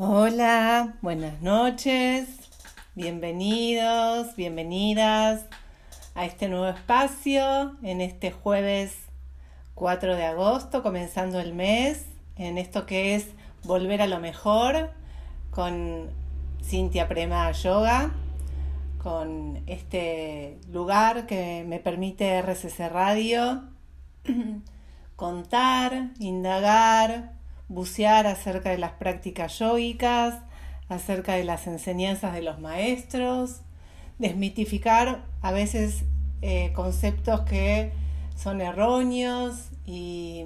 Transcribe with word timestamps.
Hola, 0.00 0.94
buenas 1.02 1.42
noches, 1.42 2.28
bienvenidos, 2.94 4.36
bienvenidas 4.36 5.44
a 6.14 6.24
este 6.24 6.48
nuevo 6.48 6.68
espacio 6.68 7.74
en 7.82 8.00
este 8.00 8.30
jueves 8.30 8.96
4 9.74 10.14
de 10.14 10.24
agosto, 10.24 10.84
comenzando 10.84 11.40
el 11.40 11.52
mes, 11.52 12.06
en 12.36 12.58
esto 12.58 12.86
que 12.86 13.16
es 13.16 13.26
Volver 13.64 14.00
a 14.00 14.06
lo 14.06 14.20
Mejor 14.20 14.92
con 15.50 16.10
Cintia 16.62 17.08
Prema 17.08 17.50
Yoga, 17.50 18.12
con 19.02 19.64
este 19.66 20.60
lugar 20.70 21.26
que 21.26 21.64
me 21.66 21.80
permite 21.80 22.40
RCC 22.40 22.88
Radio 22.88 23.64
contar, 25.16 26.10
indagar, 26.20 27.37
bucear 27.68 28.26
acerca 28.26 28.70
de 28.70 28.78
las 28.78 28.92
prácticas 28.92 29.58
yógicas, 29.58 30.40
acerca 30.88 31.34
de 31.34 31.44
las 31.44 31.66
enseñanzas 31.66 32.34
de 32.34 32.42
los 32.42 32.58
maestros, 32.60 33.60
desmitificar 34.18 35.24
a 35.42 35.52
veces 35.52 36.04
eh, 36.42 36.72
conceptos 36.74 37.42
que 37.42 37.92
son 38.36 38.60
erróneos 38.60 39.68
y, 39.84 40.44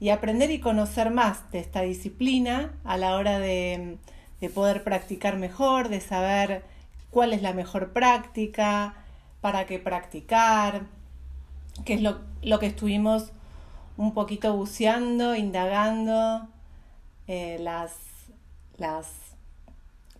y, 0.00 0.10
aprender 0.10 0.50
y 0.50 0.60
conocer 0.60 1.10
más 1.10 1.50
de 1.50 1.60
esta 1.60 1.82
disciplina 1.82 2.72
a 2.84 2.96
la 2.96 3.14
hora 3.14 3.38
de, 3.38 3.98
de 4.40 4.50
poder 4.50 4.84
practicar 4.84 5.36
mejor, 5.36 5.88
de 5.88 6.00
saber 6.00 6.64
cuál 7.10 7.32
es 7.32 7.42
la 7.42 7.52
mejor 7.52 7.92
práctica, 7.92 8.94
para 9.40 9.66
qué 9.66 9.78
practicar, 9.78 10.82
que 11.84 11.94
es 11.94 12.02
lo, 12.02 12.20
lo 12.42 12.58
que 12.58 12.66
estuvimos 12.66 13.32
un 13.98 14.14
poquito 14.14 14.54
buceando, 14.56 15.34
indagando 15.34 16.48
eh, 17.26 17.58
las, 17.60 17.92
las 18.76 19.08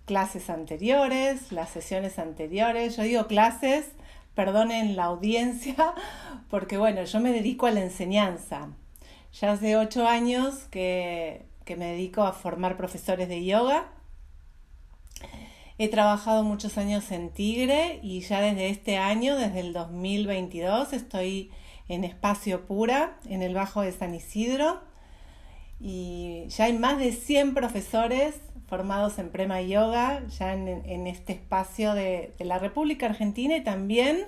clases 0.05 0.51
anteriores, 0.51 1.53
las 1.53 1.71
sesiones 1.71 2.19
anteriores. 2.19 2.97
Yo 2.97 3.05
digo 3.05 3.27
clases, 3.29 3.87
perdonen 4.35 4.97
la 4.97 5.05
audiencia, 5.05 5.95
porque 6.51 6.77
bueno, 6.77 7.05
yo 7.05 7.21
me 7.21 7.33
dedico 7.33 7.67
a 7.67 7.71
la 7.71 7.81
enseñanza. 7.81 8.69
Ya 9.33 9.53
hace 9.53 9.77
ocho 9.77 10.09
años 10.09 10.65
que, 10.71 11.47
que 11.65 11.77
me 11.77 11.93
dedico 11.93 12.25
a 12.25 12.33
formar 12.33 12.77
profesores 12.77 13.29
de 13.29 13.45
yoga. 13.45 13.93
He 15.79 15.89
trabajado 15.89 16.43
muchos 16.43 16.79
años 16.79 17.13
en 17.13 17.31
Tigre 17.31 18.01
y 18.03 18.23
ya 18.23 18.41
desde 18.41 18.71
este 18.71 18.97
año, 18.97 19.37
desde 19.37 19.61
el 19.61 19.73
2022, 19.73 20.93
estoy 20.93 21.53
en 21.89 22.05
Espacio 22.05 22.67
Pura, 22.67 23.19
en 23.27 23.43
el 23.43 23.55
Bajo 23.55 23.83
de 23.83 23.93
San 23.93 24.15
Isidro. 24.15 24.81
Y 25.81 26.45
ya 26.49 26.65
hay 26.65 26.73
más 26.73 26.99
de 26.99 27.13
100 27.13 27.55
profesores 27.55 28.35
formados 28.67 29.19
en 29.19 29.31
Prema 29.31 29.63
Yoga, 29.63 30.23
ya 30.29 30.53
en, 30.53 31.07
este 31.07 31.33
espacio 31.33 31.95
de, 31.95 32.35
la 32.39 32.59
República 32.59 33.07
Argentina 33.07 33.57
y 33.57 33.65
también 33.65 34.27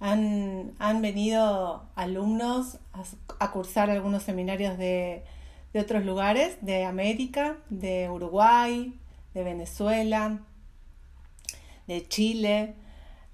han, 0.00 0.74
venido 1.00 1.88
alumnos 1.94 2.78
a, 3.38 3.50
cursar 3.52 3.88
algunos 3.88 4.22
seminarios 4.22 4.76
de, 4.76 5.24
de 5.72 5.80
otros 5.80 6.04
lugares, 6.04 6.58
de 6.60 6.84
América, 6.84 7.56
de 7.70 8.10
Uruguay, 8.10 8.92
de 9.32 9.42
Venezuela, 9.42 10.40
de 11.86 12.06
Chile. 12.06 12.74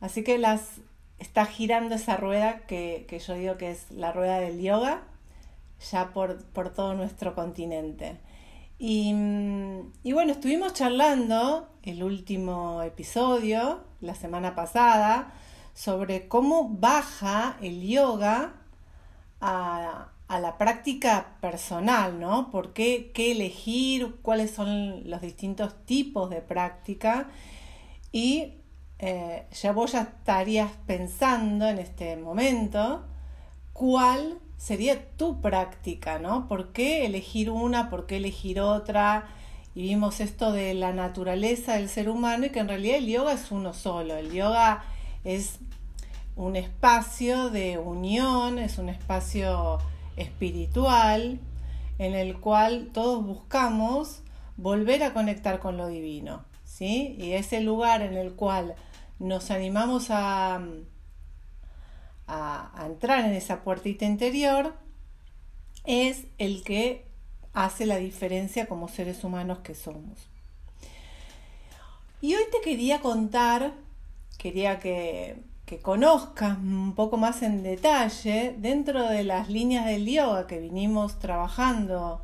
Así 0.00 0.22
que 0.22 0.38
las, 0.38 0.80
está 1.20 1.46
girando 1.46 1.94
esa 1.94 2.16
rueda 2.16 2.60
que, 2.66 3.06
yo 3.24 3.34
digo 3.34 3.56
que 3.56 3.70
es 3.70 3.90
la 3.92 4.10
rueda 4.12 4.40
del 4.40 4.60
yoga, 4.60 5.02
ya 5.90 6.12
por, 6.12 6.42
todo 6.74 6.94
nuestro 6.94 7.34
continente. 7.34 8.18
Y, 8.78 9.14
y, 10.02 10.12
bueno, 10.12 10.32
estuvimos 10.32 10.72
charlando 10.72 11.68
el 11.82 12.02
último 12.02 12.82
episodio, 12.82 13.84
la 14.00 14.14
semana 14.14 14.54
pasada, 14.54 15.34
sobre 15.74 16.27
cómo 16.27 16.68
baja 16.70 17.56
el 17.61 17.86
yoga 17.86 18.55
a, 19.40 20.08
a 20.28 20.40
la 20.40 20.56
práctica 20.56 21.36
personal, 21.40 22.18
¿no? 22.18 22.50
¿Por 22.50 22.72
qué, 22.72 23.12
qué 23.12 23.33
elegir? 23.33 24.16
¿Cuáles 24.22 24.50
son 24.52 25.08
los 25.11 25.20
distintos 25.20 25.84
tipos 25.84 26.30
de 26.30 26.40
práctica? 26.40 27.28
Y 28.12 28.59
eh, 29.02 29.46
ya 29.50 29.72
vos 29.72 29.92
ya 29.92 30.02
estarías 30.02 30.70
pensando 30.86 31.66
en 31.66 31.78
este 31.78 32.16
momento 32.18 33.02
cuál 33.72 34.38
sería 34.58 35.08
tu 35.16 35.40
práctica, 35.40 36.18
¿no? 36.18 36.46
¿Por 36.48 36.72
qué 36.72 37.06
elegir 37.06 37.48
una? 37.48 37.89
¿Por 37.89 38.06
qué 38.06 38.18
elegir 38.18 38.60
otra? 38.60 39.27
Y 39.74 39.83
vimos 39.84 40.20
esto 40.20 40.52
de 40.52 40.74
la 40.74 40.92
naturaleza 40.92 41.77
del 41.77 41.89
ser 41.89 42.10
humano 42.10 42.44
y 42.44 42.50
que 42.50 42.58
en 42.58 42.68
realidad 42.68 42.98
el 42.98 43.06
yoga 43.06 43.33
es 43.33 43.50
uno 43.50 43.72
solo. 43.72 44.16
El 44.16 44.33
yoga 44.33 44.84
es 45.24 45.60
un 46.36 46.56
espacio 46.56 47.48
de 47.48 47.78
unión, 47.78 48.58
es 48.58 48.77
un 48.77 48.90
espacio 48.90 49.78
espiritual 50.16 51.40
en 51.98 52.14
el 52.14 52.39
cual 52.39 52.90
todos 52.92 53.24
buscamos 53.24 54.20
volver 54.58 55.02
a 55.05 55.14
conectar 55.14 55.58
con 55.58 55.78
lo 55.78 55.89
divino, 55.89 56.44
¿sí? 56.64 57.16
Y 57.18 57.33
ese 57.33 57.62
lugar 57.62 58.02
en 58.02 58.14
el 58.14 58.34
cual 58.34 58.74
nos 59.20 59.51
animamos 59.51 60.07
a, 60.11 60.61
entrar 62.86 63.25
en 63.25 63.33
esa 63.35 63.63
puertita 63.63 64.05
interior, 64.05 64.75
es 65.85 66.27
el 66.39 66.63
que 66.63 67.07
hace 67.53 67.86
la 67.86 67.97
diferencia 67.97 68.67
como 68.67 68.89
seres 68.89 69.23
humanos 69.25 69.58
que 69.58 69.75
somos. 69.75 70.29
Y 72.20 72.35
hoy 72.35 72.42
te 72.51 72.61
quería 72.61 73.01
contar, 73.01 73.73
quería 74.39 74.79
que, 74.79 75.42
que, 75.67 75.81
conozcas 75.81 76.57
un 76.58 76.95
poco 76.95 77.17
más 77.17 77.42
en 77.42 77.63
detalle, 77.63 78.55
dentro 78.58 79.08
de 79.08 79.25
las 79.25 79.48
líneas 79.48 79.87
del 79.87 80.07
yoga 80.07 80.47
que 80.47 80.61
vinimos 80.61 81.19
trabajando 81.19 82.23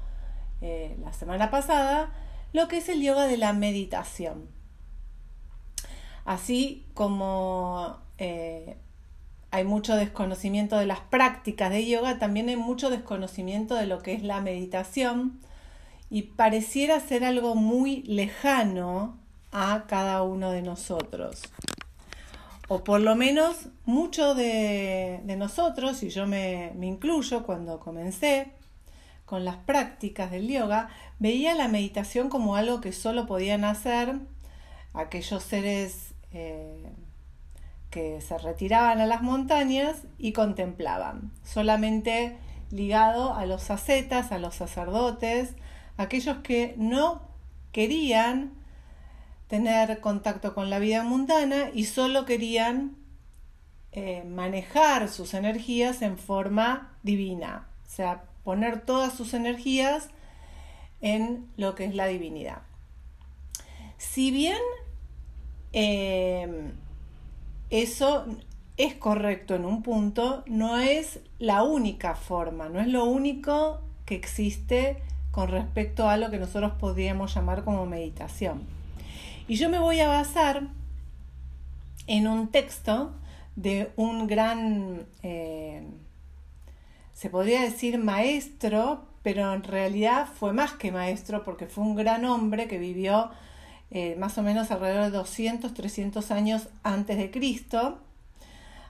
eh, 0.60 0.96
la 1.02 1.12
semana 1.12 1.50
pasada, 1.50 2.12
lo 2.52 2.68
que 2.68 2.78
es 2.78 2.88
el 2.88 3.02
yoga 3.02 3.26
de 3.26 3.36
la 3.36 3.52
meditación. 3.52 4.55
Así 6.26 6.84
como 6.92 7.98
eh, 8.18 8.76
hay 9.52 9.64
mucho 9.64 9.94
desconocimiento 9.94 10.76
de 10.76 10.84
las 10.84 10.98
prácticas 10.98 11.70
de 11.70 11.86
yoga, 11.86 12.18
también 12.18 12.48
hay 12.48 12.56
mucho 12.56 12.90
desconocimiento 12.90 13.76
de 13.76 13.86
lo 13.86 14.02
que 14.02 14.12
es 14.12 14.24
la 14.24 14.40
meditación 14.40 15.38
y 16.10 16.22
pareciera 16.22 16.98
ser 16.98 17.24
algo 17.24 17.54
muy 17.54 18.02
lejano 18.02 19.16
a 19.52 19.84
cada 19.86 20.24
uno 20.24 20.50
de 20.50 20.62
nosotros. 20.62 21.42
O 22.66 22.82
por 22.82 23.00
lo 23.00 23.14
menos 23.14 23.68
muchos 23.84 24.36
de, 24.36 25.22
nosotros, 25.38 26.02
y 26.02 26.10
yo 26.10 26.26
me, 26.26 26.72
me 26.74 26.86
incluyo 26.86 27.44
cuando 27.44 27.78
comencé 27.78 28.50
con 29.26 29.44
las 29.44 29.58
prácticas 29.58 30.32
del 30.32 30.48
yoga, 30.48 30.88
veía 31.20 31.54
la 31.54 31.68
meditación 31.68 32.28
como 32.28 32.56
algo 32.56 32.80
que 32.80 32.92
solo 32.92 33.26
podían 33.26 33.64
hacer 33.64 34.16
aquellos 34.92 35.44
seres 35.44 36.15
eh, 36.32 36.92
que 37.90 38.20
se 38.20 38.36
retiraban 38.38 39.00
a 39.00 39.06
las 39.06 39.22
montañas 39.22 40.02
y 40.18 40.32
contemplaban, 40.32 41.32
solamente 41.44 42.36
ligado 42.70 43.34
a 43.34 43.46
los 43.46 43.70
ascetas, 43.70 44.32
a 44.32 44.38
los 44.38 44.54
sacerdotes, 44.54 45.54
aquellos 45.96 46.38
que 46.38 46.74
no 46.76 47.22
querían 47.72 48.52
tener 49.48 50.00
contacto 50.00 50.54
con 50.54 50.70
la 50.70 50.78
vida 50.78 51.04
mundana 51.04 51.70
y 51.72 51.84
solo 51.84 52.24
querían 52.24 52.96
eh, 53.92 54.24
manejar 54.24 55.08
sus 55.08 55.34
energías 55.34 56.02
en 56.02 56.18
forma 56.18 56.96
divina, 57.02 57.68
o 57.86 57.88
sea, 57.88 58.24
poner 58.44 58.84
todas 58.84 59.14
sus 59.14 59.32
energías 59.32 60.10
en 61.00 61.48
lo 61.56 61.74
que 61.74 61.84
es 61.84 61.94
la 61.94 62.06
divinidad. 62.06 62.62
Si 63.96 64.30
bien 64.30 64.58
Em, 65.78 66.72
eso 67.68 68.24
es 68.78 68.94
correcto 68.94 69.54
en 69.54 69.66
un 69.66 69.82
punto, 69.82 70.42
no 70.46 70.78
es 70.78 71.20
la 71.38 71.64
única 71.64 72.14
forma, 72.14 72.70
no 72.70 72.80
es 72.80 72.88
lo 72.88 73.04
único 73.04 73.82
que 74.06 74.14
existe 74.14 74.96
con 75.32 75.48
respecto 75.48 76.08
a 76.08 76.16
lo 76.16 76.30
que 76.30 76.38
nosotros 76.38 76.72
podríamos 76.80 77.34
llamar 77.34 77.62
como 77.62 77.84
meditación. 77.84 78.62
Y 79.48 79.56
yo 79.56 79.68
me 79.68 79.78
voy 79.78 80.00
a 80.00 80.08
basar 80.08 80.68
en 82.06 82.26
un 82.26 82.48
texto 82.48 83.12
de 83.54 83.90
un 83.96 84.26
gran, 84.28 85.04
eh, 85.22 85.86
se 87.12 87.28
podría 87.28 87.60
decir 87.60 87.98
maestro, 87.98 89.04
pero 89.22 89.52
en 89.52 89.62
realidad 89.62 90.26
fue 90.26 90.54
más 90.54 90.72
que 90.72 90.90
maestro 90.90 91.44
porque 91.44 91.66
fue 91.66 91.84
un 91.84 91.96
gran 91.96 92.24
hombre 92.24 92.66
que 92.66 92.78
vivió 92.78 93.30
eh, 93.90 94.16
más 94.16 94.36
o 94.38 94.42
menos 94.42 94.70
alrededor 94.70 95.04
de 95.04 95.10
200, 95.10 95.74
300 95.74 96.30
años 96.30 96.68
antes 96.82 97.16
de 97.16 97.30
Cristo. 97.30 97.98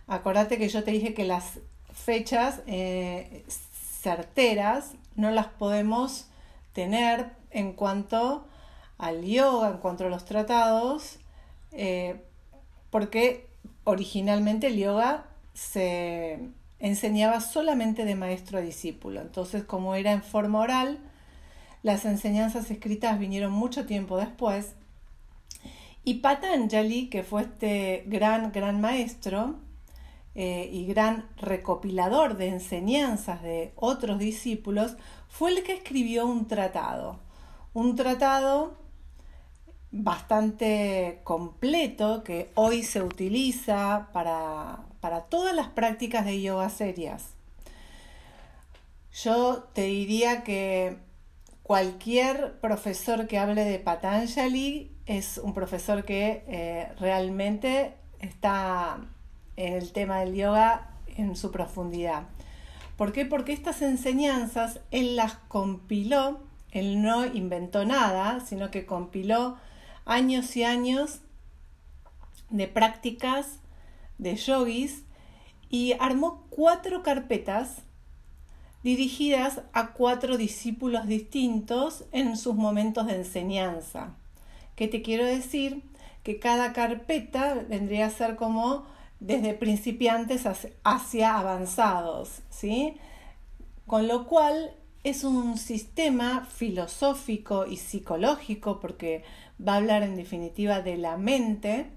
Acordate 0.07 0.59
que 0.59 0.69
yo 0.69 0.85
te 0.85 0.93
dije 0.93 1.15
que 1.15 1.25
las 1.25 1.59
fechas 1.93 2.61
eh, 2.67 3.45
certeras 4.03 4.93
no 5.15 5.31
las 5.31 5.47
podemos 5.47 6.27
tener 6.73 7.31
en 7.51 7.73
cuanto 7.73 8.47
al 8.99 9.25
yoga 9.25 9.71
en 9.71 9.79
cuanto 9.79 10.07
a 10.07 10.09
los 10.09 10.25
tratados, 10.25 11.19
eh, 11.73 12.21
porque 12.91 13.47
originalmente 13.85 14.69
el 14.69 14.77
yoga 14.77 15.25
se 15.55 16.41
enseñaba 16.79 17.41
solamente 17.41 18.05
de 18.05 18.15
maestro 18.15 18.59
a 18.59 18.63
discípulo. 18.63 19.21
Entonces, 19.21 19.65
como 19.65 19.95
era 19.95 20.13
en 20.13 20.23
forma 20.23 20.61
oral, 20.61 20.99
las 21.83 22.05
enseñanzas 22.05 22.71
escritas 22.71 23.19
vinieron 23.19 23.53
mucho 23.53 23.87
tiempo 23.87 24.19
después. 24.19 24.75
Y 26.09 26.15
Patanjali, 26.21 27.09
que 27.09 27.25
fue 27.25 27.43
este 27.43 28.05
gran, 28.07 28.53
gran 28.53 28.81
maestro 28.81 29.57
eh, 30.37 30.71
y 30.73 30.87
gran 30.87 31.29
recopilador 31.37 32.37
de 32.37 32.47
enseñanzas 32.47 33.43
de 33.43 33.73
otros 33.75 34.21
discípulos, 34.21 34.95
fue 35.29 35.51
el 35.51 35.65
que 35.65 35.73
escribió 35.73 36.25
un 36.25 36.47
tratado. 36.47 37.19
Un 37.75 37.97
tratado 37.97 38.79
bastante 39.91 41.23
completo 41.25 42.23
que 42.23 42.53
hoy 42.55 42.85
se 42.85 43.03
utiliza 43.03 44.11
para, 44.13 44.85
para 45.01 45.23
todas 45.23 45.57
las 45.57 45.71
prácticas 45.71 46.25
de 46.25 46.41
yoga 46.41 46.71
serias. 46.71 47.31
Yo 49.13 49.65
te 49.73 49.83
diría 49.83 50.45
que 50.45 50.99
cualquier 51.65 52.61
profesor 52.61 53.27
que 53.27 53.39
hable 53.39 53.65
de 53.65 53.81
Patanjali 53.81 54.96
es 55.07 55.39
un 55.39 55.55
profesor 55.55 56.05
que 56.05 56.45
eh, 56.49 56.93
realmente 56.99 57.95
está 58.21 58.99
en 59.57 59.75
el 59.75 59.93
tema 59.93 60.21
del 60.21 60.35
yoga 60.35 60.91
en 61.17 61.37
su 61.37 61.51
profundidad. 61.51 62.25
¿Por 62.97 63.13
qué? 63.13 63.25
Porque 63.25 63.53
estas 63.53 63.83
enseñanzas 63.83 64.81
él 64.91 65.17
las 65.17 65.35
compiló, 65.49 66.41
él 66.73 67.03
no 67.03 67.25
inventó 67.25 67.85
nada, 67.85 68.41
sino 68.41 68.71
que 68.71 68.87
compiló 68.87 69.57
años 70.05 70.57
y 70.57 70.65
años 70.65 71.21
de 72.51 72.69
prácticas 72.69 73.61
de 74.19 74.37
yogis 74.37 75.05
y 75.69 75.95
armó 75.99 76.47
cuatro 76.49 77.03
carpetas 77.03 77.83
dirigidas 78.83 79.63
a 79.73 79.93
cuatro 79.93 80.37
discípulos 80.37 81.07
distintos 81.07 82.05
en 82.13 82.37
sus 82.37 82.55
momentos 82.55 83.07
de 83.07 83.17
enseñanza. 83.17 84.15
¿Qué 84.77 84.89
te 84.89 85.03
quiero 85.03 85.25
decir? 85.25 85.83
Que 86.23 86.39
cada 86.39 86.73
carpeta 86.73 87.55
vendría 87.69 88.07
a 88.07 88.11
ser 88.11 88.37
como 88.37 88.85
desde 89.21 89.55
principiantes 89.55 90.45
hacia 90.85 91.39
avanzados, 91.39 92.43
¿sí? 92.51 92.99
Con 93.87 94.07
lo 94.07 94.27
cual 94.27 94.77
es 95.03 95.25
un 95.25 95.57
sistema 95.57 96.45
filosófico 96.45 97.67
y 97.67 97.77
psicológico 97.77 98.81
porque 98.81 99.25
va 99.67 99.75
a 99.75 99.77
hablar 99.77 100.03
en 100.03 100.17
definitiva 100.17 100.83
de 100.83 100.97
la 100.99 101.17
mente, 101.17 101.91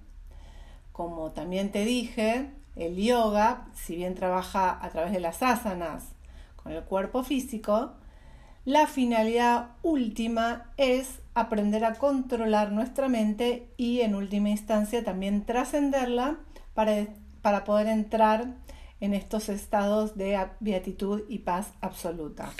como 0.93 1.31
también 1.31 1.71
te 1.71 1.83
dije, 1.83 2.51
el 2.75 2.95
yoga, 2.95 3.67
si 3.73 3.95
bien 3.95 4.15
trabaja 4.15 4.77
a 4.81 4.89
través 4.89 5.11
de 5.11 5.19
las 5.19 5.43
asanas 5.43 6.13
con 6.55 6.71
el 6.71 6.83
cuerpo 6.83 7.23
físico, 7.23 7.93
la 8.63 8.87
finalidad 8.87 9.71
última 9.81 10.71
es 10.77 11.18
aprender 11.39 11.85
a 11.85 11.95
controlar 11.95 12.71
nuestra 12.71 13.07
mente 13.07 13.71
y 13.77 14.01
en 14.01 14.15
última 14.15 14.49
instancia 14.49 15.03
también 15.03 15.45
trascenderla 15.45 16.39
para, 16.73 17.07
para 17.41 17.63
poder 17.63 17.87
entrar 17.87 18.55
en 18.99 19.13
estos 19.13 19.49
estados 19.49 20.17
de 20.17 20.39
beatitud 20.59 21.23
y 21.29 21.39
paz 21.39 21.71
absoluta. 21.81 22.51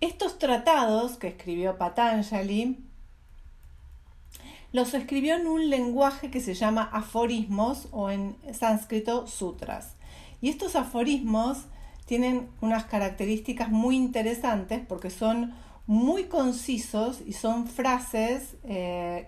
Estos 0.00 0.38
tratados 0.38 1.16
que 1.16 1.28
escribió 1.28 1.76
Patanjali 1.76 2.78
los 4.72 4.94
escribió 4.94 5.36
en 5.36 5.46
un 5.46 5.68
lenguaje 5.68 6.30
que 6.30 6.40
se 6.40 6.54
llama 6.54 6.88
aforismos 6.92 7.88
o 7.90 8.10
en 8.10 8.36
sánscrito 8.52 9.26
sutras. 9.26 9.96
Y 10.40 10.48
estos 10.48 10.76
aforismos 10.76 11.66
tienen 12.06 12.48
unas 12.60 12.84
características 12.84 13.70
muy 13.70 13.96
interesantes 13.96 14.80
porque 14.86 15.10
son 15.10 15.54
muy 15.90 16.26
concisos 16.26 17.20
y 17.26 17.32
son 17.32 17.66
frases 17.66 18.54
eh, 18.62 19.26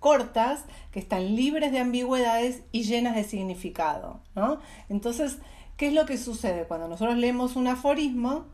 cortas 0.00 0.64
que 0.90 0.98
están 0.98 1.36
libres 1.36 1.70
de 1.70 1.78
ambigüedades 1.78 2.64
y 2.72 2.82
llenas 2.82 3.14
de 3.14 3.22
significado. 3.22 4.18
Entonces, 4.88 5.38
¿qué 5.76 5.86
es 5.86 5.92
lo 5.92 6.04
que 6.04 6.18
sucede? 6.18 6.64
Cuando 6.64 6.88
nosotros 6.88 7.16
leemos 7.16 7.54
un 7.54 7.68
aforismo, 7.68 8.46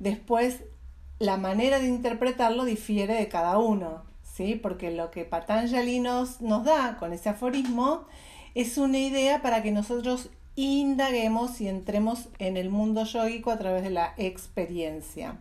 después 0.00 0.64
la 1.18 1.38
manera 1.38 1.78
de 1.78 1.88
interpretarlo 1.88 2.66
difiere 2.66 3.14
de 3.14 3.28
cada 3.28 3.56
uno. 3.56 4.02
Porque 4.62 4.90
lo 4.90 5.10
que 5.10 5.24
Patanjali 5.24 5.98
nos, 5.98 6.42
nos 6.42 6.64
da 6.64 6.98
con 6.98 7.14
ese 7.14 7.30
aforismo 7.30 8.04
es 8.54 8.76
una 8.76 8.98
idea 8.98 9.40
para 9.40 9.62
que 9.62 9.70
nosotros 9.70 10.28
indaguemos 10.56 11.58
y 11.62 11.68
entremos 11.68 12.28
en 12.38 12.58
el 12.58 12.68
mundo 12.68 13.04
yógico 13.04 13.50
a 13.50 13.58
través 13.58 13.82
de 13.82 13.90
la 13.90 14.12
experiencia. 14.18 15.38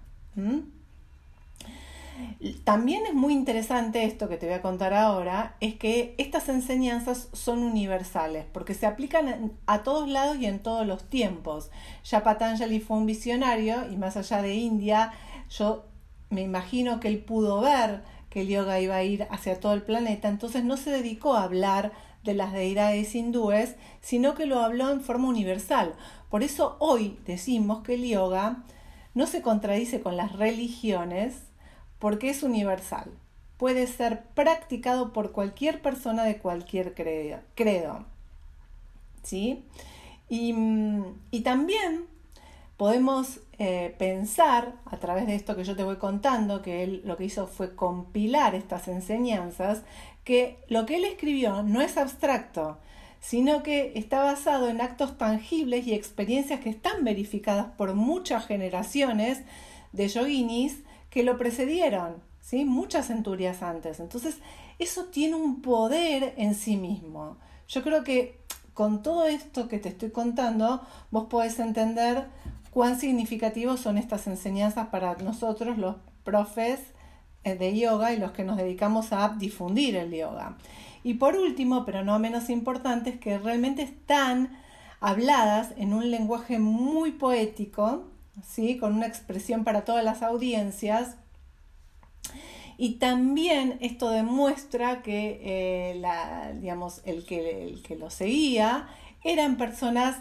También 2.64 3.06
es 3.06 3.14
muy 3.14 3.34
interesante 3.34 4.04
esto 4.04 4.30
que 4.30 4.38
te 4.38 4.46
voy 4.46 4.56
a 4.56 4.62
contar 4.62 4.94
ahora, 4.94 5.56
es 5.60 5.76
que 5.76 6.16
estas 6.18 6.50
enseñanzas 6.50 7.30
son 7.34 7.64
universales, 7.64 8.46
porque 8.52 8.74
se 8.74 8.86
aplican 8.86 9.54
a 9.66 9.84
todos 9.84 10.08
lados 10.08 10.38
y 10.38 10.46
en 10.46 10.60
todos 10.60 10.86
los 10.88 11.10
tiempos. 11.10 11.72
Ya 12.04 12.24
Patanjali 12.24 12.80
fue 12.80 12.98
un 12.98 13.06
visionario 13.06 13.90
y 13.92 13.98
más 13.98 14.18
allá 14.18 14.42
de 14.42 14.56
India, 14.56 15.12
yo 15.50 15.86
me 16.30 16.42
imagino 16.42 17.00
que 17.00 17.08
él 17.08 17.20
pudo 17.20 17.62
ver 17.62 18.04
que 18.30 18.42
el 18.42 18.48
yoga 18.48 18.80
iba 18.80 18.96
a 18.96 19.04
ir 19.04 19.28
hacia 19.32 19.60
todo 19.60 19.74
el 19.74 19.82
planeta, 19.82 20.30
entonces 20.30 20.64
no 20.64 20.78
se 20.78 20.92
dedicó 20.92 21.34
a 21.34 21.44
hablar 21.44 21.92
de 22.24 22.34
las 22.36 22.54
deidades 22.54 23.16
hindúes, 23.16 23.76
sino 24.02 24.36
que 24.36 24.46
lo 24.46 24.60
habló 24.60 24.92
en 24.92 25.02
forma 25.02 25.28
universal. 25.28 25.96
Por 26.30 26.44
eso 26.44 26.78
hoy 26.80 27.18
decimos 27.26 27.82
que 27.82 27.96
el 27.96 28.08
yoga 28.08 28.64
no 29.14 29.26
se 29.26 29.42
contradice 29.42 30.02
con 30.02 30.16
las 30.16 30.34
religiones 30.34 31.49
porque 32.00 32.30
es 32.30 32.44
universal. 32.44 33.12
Puede 33.58 33.88
ser 33.88 34.24
practicado 34.34 35.14
por 35.14 35.32
cualquier 35.32 35.82
persona 35.82 36.24
de 36.24 36.38
cualquier 36.38 36.94
credo. 37.56 38.06
¿Sí? 39.24 39.66
Y, 40.30 40.54
mm, 40.54 41.04
y 41.32 41.42
también 41.42 42.06
podemos 42.80 43.42
eh, 43.58 43.94
pensar 43.98 44.76
a 44.86 44.96
través 45.00 45.28
de 45.28 45.36
esto 45.36 45.54
que 45.58 45.66
yo 45.66 45.76
te 45.76 45.84
voy 45.84 45.98
contando, 45.98 46.62
que 46.62 46.82
él 46.82 47.02
lo 47.04 47.18
que 47.18 47.26
hizo 47.26 47.46
fue 47.46 47.76
compilar 47.76 48.56
estas 48.56 48.88
enseñanzas, 48.88 49.82
que 50.24 50.64
lo 50.70 50.86
que 50.86 50.96
él 50.96 51.04
escribió 51.04 51.62
no 51.62 51.82
es 51.82 51.98
abstracto, 51.98 52.78
sino 53.20 53.64
que 53.64 53.92
está 53.96 54.24
basado 54.24 54.70
en 54.70 54.80
actos 54.80 55.18
tangibles 55.18 55.88
y 55.88 55.94
experiencias 55.94 56.62
que 56.62 56.70
están 56.70 57.04
verificadas 57.04 57.66
por 57.76 57.96
muchas 57.96 58.46
generaciones 58.46 59.42
de 59.92 60.08
yoginis 60.08 60.80
que 61.10 61.24
lo 61.24 61.38
precedieron, 61.38 62.22
¿sí? 62.42 62.66
muchas 62.66 63.08
centurias 63.08 63.64
antes. 63.64 64.00
Entonces, 64.00 64.38
eso 64.78 65.06
tiene 65.06 65.36
un 65.36 65.62
poder 65.62 66.34
en 66.38 66.56
sí 66.56 66.78
mismo. 66.78 67.38
Yo 67.68 67.84
creo 67.84 68.04
que 68.04 68.40
con 68.74 69.04
todo 69.04 69.26
esto 69.26 69.68
que 69.68 69.80
te 69.80 69.90
estoy 69.90 70.12
contando, 70.12 70.82
vos 71.12 71.26
podés 71.26 71.60
entender 71.60 72.28
cuán 72.72 73.00
significativos 73.00 73.80
son 73.80 73.98
estas 73.98 74.28
enseñanzas 74.28 74.88
para 74.88 75.16
nosotros 75.16 75.78
los 75.78 75.98
profes 76.24 76.80
eh, 77.44 77.56
de 77.56 77.78
yoga 77.78 78.14
y 78.14 78.18
los 78.18 78.32
que 78.32 78.44
nos 78.44 78.58
dedicamos 78.58 79.12
a 79.12 79.36
difundir 79.38 79.96
el 79.96 80.12
yoga. 80.12 80.58
Y 81.04 81.16
por 81.16 81.36
último, 81.36 81.86
pero 81.86 82.04
no 82.04 82.20
menos 82.20 82.50
importante, 82.50 83.12
es 83.12 83.20
que 83.20 83.38
realmente 83.38 83.82
están 83.82 84.58
habladas 85.00 85.74
en 85.78 85.94
un 85.94 86.12
lenguaje 86.12 86.60
muy 86.60 87.12
poético, 87.12 88.09
¿sí? 88.48 88.78
con 88.78 88.94
una 88.94 89.08
expresión 89.08 89.64
para 89.64 89.86
todas 89.86 90.04
las 90.04 90.22
audiencias. 90.22 91.16
Y 92.78 92.96
también 92.96 93.78
esto 93.82 94.10
demuestra 94.10 95.02
que 95.02 95.42
eh, 95.44 95.96
la, 96.00 96.54
digamos, 96.54 97.02
el, 97.06 97.26
que, 97.26 97.64
el 97.64 97.82
que 97.84 97.96
lo 97.96 98.10
seguía 98.10 98.88
eran 99.24 99.58
personas 99.58 100.16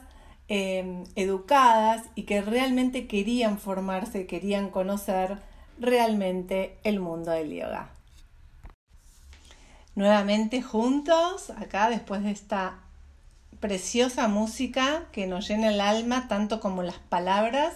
Em, 0.50 1.04
educadas 1.14 2.04
y 2.14 2.22
que 2.22 2.40
realmente 2.40 3.06
querían 3.06 3.58
formarse, 3.58 4.26
querían 4.26 4.70
conocer 4.70 5.37
realmente 5.78 6.78
el 6.84 7.00
mundo 7.00 7.32
del 7.32 7.50
yoga. 7.50 7.90
Nuevamente 9.94 10.62
juntos, 10.62 11.50
acá 11.50 11.90
después 11.90 12.22
de 12.22 12.30
esta 12.30 12.78
preciosa 13.60 14.26
música 14.26 15.04
que 15.12 15.26
nos 15.26 15.46
llena 15.46 15.68
el 15.68 15.82
alma 15.82 16.28
tanto 16.28 16.60
como 16.60 16.82
las 16.82 16.98
palabras, 16.98 17.75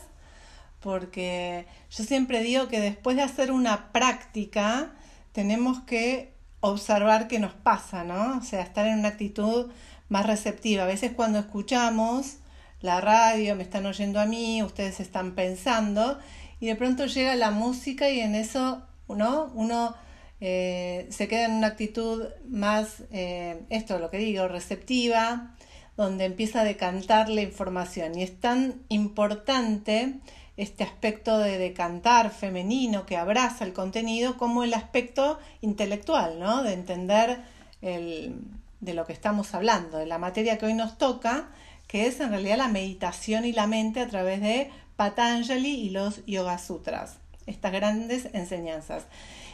porque 0.82 1.66
yo 1.90 2.04
siempre 2.04 2.42
digo 2.42 2.68
que 2.68 2.80
después 2.80 3.16
de 3.16 3.22
hacer 3.22 3.52
una 3.52 3.92
práctica 3.92 4.92
tenemos 5.32 5.80
que 5.80 6.34
observar 6.60 7.28
qué 7.28 7.38
nos 7.38 7.54
pasa, 7.54 8.04
¿no? 8.04 8.38
O 8.38 8.42
sea, 8.42 8.62
estar 8.62 8.86
en 8.86 8.98
una 8.98 9.08
actitud 9.08 9.70
más 10.08 10.26
receptiva. 10.26 10.84
A 10.84 10.86
veces 10.86 11.12
cuando 11.12 11.38
escuchamos 11.38 12.36
la 12.80 13.00
radio, 13.00 13.56
me 13.56 13.62
están 13.62 13.86
oyendo 13.86 14.20
a 14.20 14.26
mí, 14.26 14.62
ustedes 14.62 15.00
están 15.00 15.34
pensando 15.34 16.18
y 16.60 16.66
de 16.66 16.76
pronto 16.76 17.06
llega 17.06 17.34
la 17.36 17.50
música 17.50 18.10
y 18.10 18.20
en 18.20 18.34
eso 18.34 18.82
¿no? 19.14 19.50
Uno 19.54 19.94
eh, 20.40 21.06
se 21.10 21.28
queda 21.28 21.46
en 21.46 21.52
una 21.52 21.68
actitud 21.68 22.26
más, 22.48 23.04
eh, 23.12 23.62
esto 23.70 23.98
lo 23.98 24.10
que 24.10 24.18
digo, 24.18 24.48
receptiva, 24.48 25.54
donde 25.96 26.24
empieza 26.24 26.60
a 26.60 26.64
decantar 26.64 27.28
la 27.28 27.42
información. 27.42 28.18
Y 28.18 28.22
es 28.22 28.40
tan 28.40 28.82
importante 28.88 30.14
este 30.56 30.84
aspecto 30.84 31.38
de 31.38 31.58
decantar 31.58 32.30
femenino 32.30 33.06
que 33.06 33.16
abraza 33.16 33.64
el 33.64 33.72
contenido 33.72 34.36
como 34.36 34.64
el 34.64 34.74
aspecto 34.74 35.38
intelectual, 35.60 36.38
¿no? 36.38 36.62
De 36.62 36.74
entender 36.74 37.42
de 37.80 38.94
lo 38.94 39.06
que 39.06 39.12
estamos 39.12 39.54
hablando, 39.54 39.98
de 39.98 40.06
la 40.06 40.18
materia 40.18 40.58
que 40.58 40.66
hoy 40.66 40.74
nos 40.74 40.98
toca, 40.98 41.48
que 41.86 42.06
es 42.06 42.20
en 42.20 42.30
realidad 42.30 42.58
la 42.58 42.68
meditación 42.68 43.44
y 43.44 43.52
la 43.52 43.66
mente 43.66 44.00
a 44.00 44.08
través 44.08 44.40
de 44.40 44.70
Patanjali 44.96 45.74
y 45.74 45.90
los 45.90 46.24
Yoga 46.26 46.58
Sutras, 46.58 47.16
estas 47.46 47.72
grandes 47.72 48.28
enseñanzas. 48.34 49.04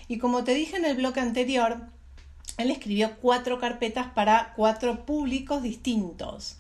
Y 0.09 0.19
como 0.19 0.45
te 0.45 0.55
dije 0.55 0.77
en 0.77 0.85
el 0.85 0.97
bloque 0.97 1.21
anterior, 1.21 1.79
él 2.59 2.71
escribió 2.71 3.17
cuatro 3.21 3.61
carpetas 3.61 4.09
para 4.09 4.53
cuatro 4.57 5.07
públicos 5.07 5.63
distintos. 5.63 6.59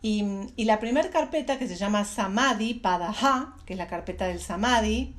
Y, 0.00 0.64
la 0.64 0.78
primera 0.78 1.10
carpeta, 1.10 1.58
que 1.58 1.66
se 1.66 1.76
llama 1.76 2.04
Samadhi 2.04 2.74
Padaha, 2.74 3.56
que 3.66 3.72
es 3.72 3.78
la 3.78 3.88
carpeta 3.88 4.26
del 4.26 4.40
Samadhi, 4.40 5.14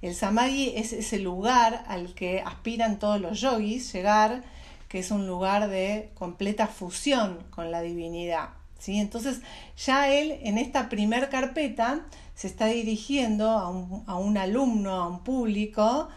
el 0.00 0.14
Samadhi 0.14 0.72
es 0.74 0.92
ese 0.92 1.18
lugar 1.18 1.84
al 1.86 2.14
que 2.14 2.40
aspiran 2.40 2.98
todos 2.98 3.20
los 3.20 3.40
yogis 3.40 3.92
llegar, 3.92 4.42
que 4.88 4.98
es 5.00 5.10
un 5.10 5.26
lugar 5.26 5.68
de 5.68 6.10
completa 6.14 6.66
fusión 6.66 7.38
con 7.50 7.70
la 7.70 7.82
divinidad. 7.82 8.50
¿sí? 8.78 8.98
Entonces, 8.98 9.42
ya 9.76 10.12
él 10.12 10.38
en 10.42 10.58
esta 10.58 10.88
primera 10.88 11.28
carpeta 11.28 12.06
se 12.34 12.46
está 12.46 12.66
dirigiendo 12.66 13.50
a 13.50 13.68
un, 13.68 14.02
a 14.06 14.16
un 14.16 14.38
alumno, 14.38 14.94
a 14.94 15.08
un 15.08 15.22
público, 15.22 16.08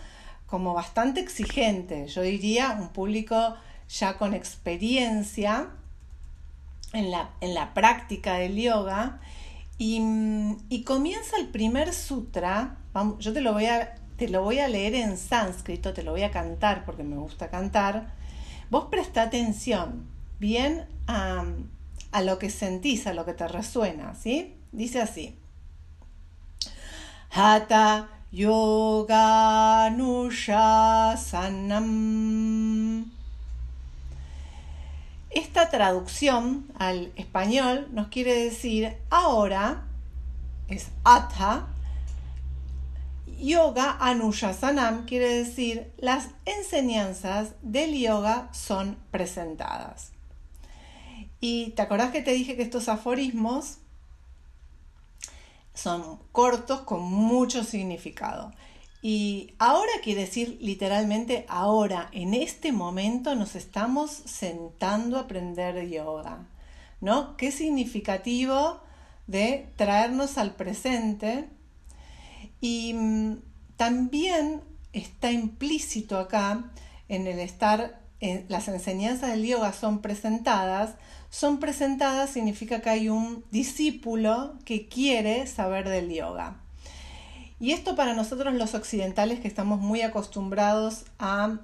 como 0.45 0.73
bastante 0.73 1.19
exigente, 1.19 2.07
yo 2.07 2.21
diría 2.21 2.77
un 2.79 2.89
público 2.89 3.55
ya 3.89 4.17
con 4.17 4.33
experiencia 4.33 5.69
en 6.95 7.11
la, 7.11 7.29
en 7.41 7.53
la 7.53 7.73
práctica 7.73 8.35
del 8.35 8.55
yoga 8.55 9.19
y, 9.77 10.83
comienza 10.85 11.37
el 11.37 11.47
primer 11.47 11.93
sutra, 11.93 12.77
yo 13.19 13.33
te 13.33 13.41
lo, 13.41 13.53
voy 13.53 13.65
a, 13.65 13.95
te 14.17 14.29
lo 14.29 14.41
voy 14.43 14.59
a 14.59 14.67
leer 14.67 14.95
en 14.95 15.17
sánscrito, 15.17 15.93
te 15.93 16.03
lo 16.03 16.11
voy 16.11 16.23
a 16.23 16.31
cantar 16.31 16.85
porque 16.85 17.03
me 17.03 17.17
gusta 17.17 17.49
cantar, 17.49 18.13
vos 18.69 18.85
presta 18.85 19.23
atención 19.23 20.07
bien 20.39 20.87
a, 21.07 21.43
a 22.11 22.21
lo 22.21 22.39
que 22.39 22.49
sentís, 22.49 23.07
a 23.07 23.13
lo 23.13 23.25
que 23.25 23.33
te 23.33 23.47
resuena, 23.47 24.15
¿sí? 24.15 24.55
Dice 24.71 25.01
así. 25.01 25.37
Hata 27.31 28.09
Yoga 28.31 29.89
Sanam. 31.17 33.14
Esta 35.35 35.69
traducción 35.69 36.65
al 36.79 37.11
español 37.17 37.89
nos 37.91 38.07
quiere 38.07 38.33
decir 38.33 38.95
ahora, 39.09 39.83
es 40.69 40.87
Atha, 41.03 41.67
Yoga 43.37 43.99
Sanam 44.57 45.05
quiere 45.05 45.27
decir 45.27 45.91
las 45.97 46.29
enseñanzas 46.45 47.49
del 47.61 47.99
yoga 47.99 48.47
son 48.53 48.97
presentadas. 49.11 50.13
Y 51.41 51.71
te 51.71 51.81
acordás 51.81 52.11
que 52.11 52.21
te 52.21 52.31
dije 52.31 52.55
que 52.55 52.63
estos 52.63 52.87
aforismos 52.87 53.79
son 55.73 56.17
cortos 56.31 56.79
con 56.81 57.03
mucho 57.03 57.65
significado. 57.65 58.53
Y 59.07 59.53
ahora 59.59 59.91
quiere 60.01 60.21
decir 60.21 60.57
literalmente 60.61 61.45
ahora, 61.47 62.09
en 62.11 62.33
este 62.33 62.71
momento 62.71 63.35
nos 63.35 63.55
estamos 63.55 64.09
sentando 64.09 65.17
a 65.17 65.19
aprender 65.19 65.87
yoga. 65.87 66.47
¿No? 67.01 67.37
Qué 67.37 67.51
significativo 67.51 68.81
de 69.27 69.69
traernos 69.75 70.39
al 70.39 70.55
presente. 70.55 71.47
Y 72.61 72.95
mm, 72.95 73.41
también 73.77 74.61
está 74.91 75.31
implícito 75.31 76.17
acá 76.17 76.71
en 77.07 77.27
el 77.27 77.37
estar, 77.37 78.01
las 78.47 78.67
enseñanzas 78.69 79.29
del 79.29 79.45
yoga 79.45 79.71
son 79.71 80.01
presentadas 80.01 80.95
son 81.29 81.59
presentadas 81.59 82.31
significa 82.31 82.81
que 82.81 82.89
hay 82.89 83.09
un 83.09 83.43
discípulo 83.51 84.57
que 84.65 84.87
quiere 84.87 85.45
saber 85.45 85.89
del 85.89 86.11
yoga. 86.11 86.64
Y 87.59 87.71
esto 87.71 87.95
para 87.95 88.13
nosotros 88.13 88.53
los 88.53 88.73
occidentales 88.73 89.39
que 89.39 89.47
estamos 89.47 89.79
muy 89.79 90.01
acostumbrados 90.01 91.05
a 91.19 91.59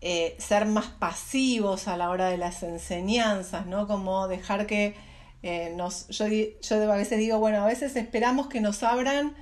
eh, 0.00 0.36
ser 0.38 0.66
más 0.66 0.86
pasivos 0.86 1.88
a 1.88 1.96
la 1.96 2.10
hora 2.10 2.28
de 2.28 2.38
las 2.38 2.62
enseñanzas, 2.62 3.66
¿no? 3.66 3.86
Como 3.86 4.28
dejar 4.28 4.66
que 4.66 4.94
eh, 5.42 5.72
nos... 5.76 6.08
Yo, 6.08 6.26
yo 6.28 6.92
a 6.92 6.96
veces 6.96 7.18
digo, 7.18 7.38
bueno, 7.38 7.62
a 7.62 7.66
veces 7.66 7.96
esperamos 7.96 8.46
que 8.48 8.60
nos 8.60 8.82
abran 8.82 9.34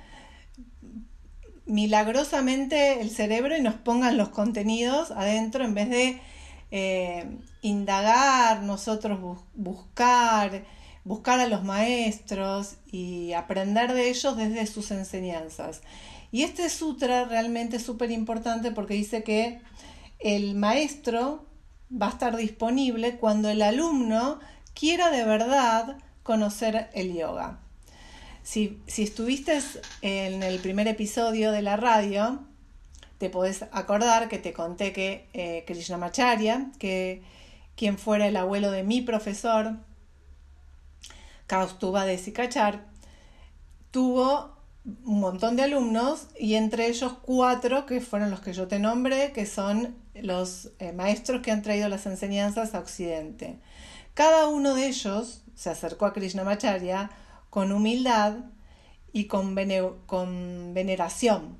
milagrosamente 1.65 3.01
el 3.01 3.09
cerebro 3.09 3.55
y 3.55 3.61
nos 3.61 3.75
pongan 3.75 4.17
los 4.17 4.29
contenidos 4.29 5.11
adentro 5.11 5.63
en 5.63 5.73
vez 5.73 5.89
de 5.89 6.21
eh, 6.71 7.37
indagar, 7.61 8.63
nosotros 8.63 9.39
buscar, 9.53 10.63
buscar 11.03 11.39
a 11.39 11.47
los 11.47 11.63
maestros 11.63 12.75
y 12.91 13.33
aprender 13.33 13.93
de 13.93 14.09
ellos 14.09 14.37
desde 14.37 14.65
sus 14.67 14.91
enseñanzas. 14.91 15.81
Y 16.31 16.43
este 16.43 16.69
sutra 16.69 17.25
realmente 17.25 17.77
es 17.77 17.83
súper 17.83 18.11
importante 18.11 18.71
porque 18.71 18.95
dice 18.95 19.23
que 19.23 19.61
el 20.19 20.55
maestro 20.55 21.45
va 21.91 22.07
a 22.07 22.11
estar 22.11 22.35
disponible 22.35 23.17
cuando 23.17 23.49
el 23.49 23.61
alumno 23.61 24.39
quiera 24.73 25.11
de 25.11 25.25
verdad 25.25 25.97
conocer 26.23 26.89
el 26.93 27.13
yoga. 27.13 27.59
Si, 28.41 28.81
si 28.87 29.03
estuviste 29.03 29.59
en 30.01 30.43
el 30.43 30.59
primer 30.59 30.87
episodio 30.87 31.51
de 31.51 31.61
la 31.61 31.77
radio, 31.77 32.39
te 33.17 33.29
podés 33.29 33.63
acordar 33.71 34.27
que 34.27 34.37
te 34.37 34.53
conté 34.53 34.91
que 34.91 35.27
eh, 35.33 35.63
Krishnamacharya, 35.67 36.71
que 36.79 37.21
quien 37.75 37.97
fuera 37.97 38.27
el 38.27 38.35
abuelo 38.35 38.71
de 38.71 38.83
mi 38.83 39.01
profesor, 39.01 39.77
Kaustuba 41.53 42.03
de 42.05 42.17
Sikachar, 42.17 42.87
tuvo 43.91 44.57
un 45.05 45.19
montón 45.19 45.55
de 45.55 45.61
alumnos 45.61 46.25
y 46.35 46.55
entre 46.55 46.87
ellos 46.87 47.13
cuatro 47.21 47.85
que 47.85 48.01
fueron 48.01 48.31
los 48.31 48.39
que 48.39 48.53
yo 48.53 48.67
te 48.67 48.79
nombré, 48.79 49.33
que 49.33 49.45
son 49.45 49.95
los 50.15 50.71
eh, 50.79 50.93
maestros 50.93 51.43
que 51.43 51.51
han 51.51 51.61
traído 51.61 51.89
las 51.89 52.07
enseñanzas 52.07 52.73
a 52.73 52.79
Occidente. 52.79 53.59
Cada 54.15 54.47
uno 54.47 54.73
de 54.73 54.87
ellos 54.87 55.43
se 55.53 55.69
acercó 55.69 56.07
a 56.07 56.13
Krishnamacharya 56.13 57.11
con 57.51 57.71
humildad 57.71 58.33
y 59.11 59.25
con, 59.25 59.55
con 60.07 60.73
veneración, 60.73 61.59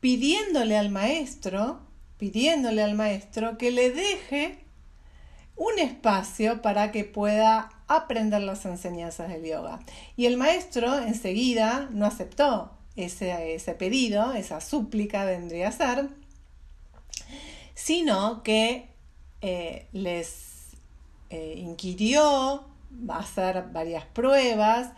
pidiéndole 0.00 0.76
al 0.76 0.90
maestro, 0.90 1.78
pidiéndole 2.18 2.82
al 2.82 2.96
maestro 2.96 3.56
que 3.56 3.70
le 3.70 3.92
deje 3.92 4.66
un 5.54 5.78
espacio 5.78 6.60
para 6.60 6.90
que 6.90 7.04
pueda 7.04 7.68
aprender 7.96 8.42
las 8.42 8.64
enseñanzas 8.64 9.28
del 9.28 9.44
yoga. 9.44 9.80
Y 10.16 10.26
el 10.26 10.36
maestro 10.36 10.98
enseguida 10.98 11.88
no 11.90 12.06
aceptó 12.06 12.70
ese, 12.96 13.54
ese 13.54 13.74
pedido, 13.74 14.32
esa 14.32 14.60
súplica 14.60 15.24
vendría 15.24 15.68
a 15.68 15.72
ser, 15.72 16.08
sino 17.74 18.42
que 18.42 18.88
eh, 19.40 19.88
les 19.92 20.52
eh, 21.30 21.54
inquirió, 21.56 22.64
va 23.08 23.16
a 23.16 23.20
hacer 23.20 23.64
varias 23.72 24.04
pruebas, 24.04 24.90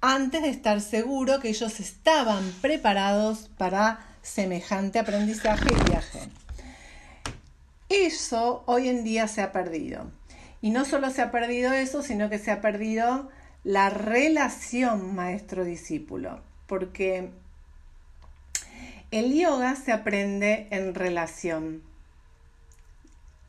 antes 0.00 0.42
de 0.42 0.50
estar 0.50 0.80
seguro 0.80 1.40
que 1.40 1.48
ellos 1.48 1.80
estaban 1.80 2.52
preparados 2.60 3.48
para 3.56 4.06
semejante 4.22 4.98
aprendizaje 4.98 5.68
y 5.72 5.90
viaje. 5.90 6.20
Eso 7.88 8.62
hoy 8.66 8.88
en 8.88 9.02
día 9.02 9.28
se 9.28 9.40
ha 9.40 9.50
perdido. 9.50 10.17
Y 10.60 10.70
no 10.70 10.84
solo 10.84 11.10
se 11.10 11.22
ha 11.22 11.30
perdido 11.30 11.72
eso, 11.72 12.02
sino 12.02 12.28
que 12.28 12.38
se 12.38 12.50
ha 12.50 12.60
perdido 12.60 13.28
la 13.64 13.90
relación 13.90 15.14
maestro-discípulo. 15.14 16.40
Porque 16.66 17.30
el 19.10 19.34
yoga 19.34 19.76
se 19.76 19.92
aprende 19.92 20.66
en 20.70 20.94
relación. 20.94 21.82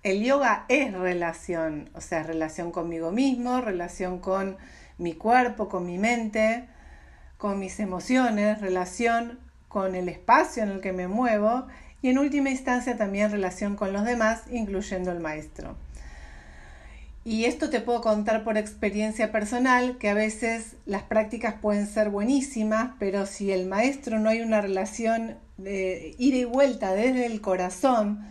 El 0.03 0.23
yoga 0.23 0.65
es 0.69 0.93
relación, 0.93 1.89
o 1.93 2.01
sea, 2.01 2.23
relación 2.23 2.71
conmigo 2.71 3.11
mismo, 3.11 3.59
relación 3.59 4.19
con 4.19 4.57
mi 4.97 5.13
cuerpo, 5.13 5.67
con 5.67 5.85
mi 5.85 5.97
mente, 5.97 6.67
con 7.37 7.59
mis 7.59 7.79
emociones, 7.79 8.61
relación 8.61 9.39
con 9.67 9.95
el 9.95 10.09
espacio 10.09 10.63
en 10.63 10.69
el 10.69 10.81
que 10.81 10.93
me 10.93 11.07
muevo 11.07 11.67
y 12.01 12.09
en 12.09 12.17
última 12.17 12.49
instancia 12.49 12.97
también 12.97 13.31
relación 13.31 13.75
con 13.75 13.91
los 13.91 14.05
demás, 14.05 14.43
incluyendo 14.49 15.11
el 15.11 15.19
maestro. 15.19 15.75
Y 17.29 17.45
esto 17.45 17.69
te 17.69 17.79
puedo 17.79 18.01
contar 18.01 18.43
por 18.43 18.57
experiencia 18.57 19.31
personal, 19.31 19.99
que 19.99 20.09
a 20.09 20.15
veces 20.15 20.77
las 20.87 21.03
prácticas 21.03 21.53
pueden 21.61 21.85
ser 21.85 22.09
buenísimas, 22.09 22.93
pero 22.97 23.27
si 23.27 23.51
el 23.51 23.67
maestro 23.67 24.17
no 24.17 24.29
hay 24.29 24.41
una 24.41 24.61
relación 24.61 25.37
de 25.57 26.15
ida 26.17 26.37
y 26.37 26.45
vuelta 26.45 26.95
desde 26.95 27.27
el 27.27 27.39
corazón, 27.39 28.25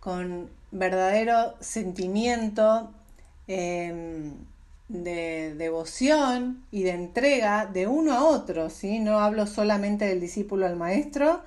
con 0.00 0.50
verdadero 0.72 1.54
sentimiento 1.60 2.90
em, 3.46 4.32
de 4.88 5.54
devoción 5.54 6.64
y 6.72 6.82
de 6.82 6.94
entrega 6.94 7.66
de 7.66 7.86
uno 7.86 8.12
a 8.12 8.24
otro, 8.24 8.70
¿sí? 8.70 8.98
No 8.98 9.20
hablo 9.20 9.46
solamente 9.46 10.06
del 10.06 10.20
discípulo 10.20 10.66
al 10.66 10.74
maestro, 10.74 11.42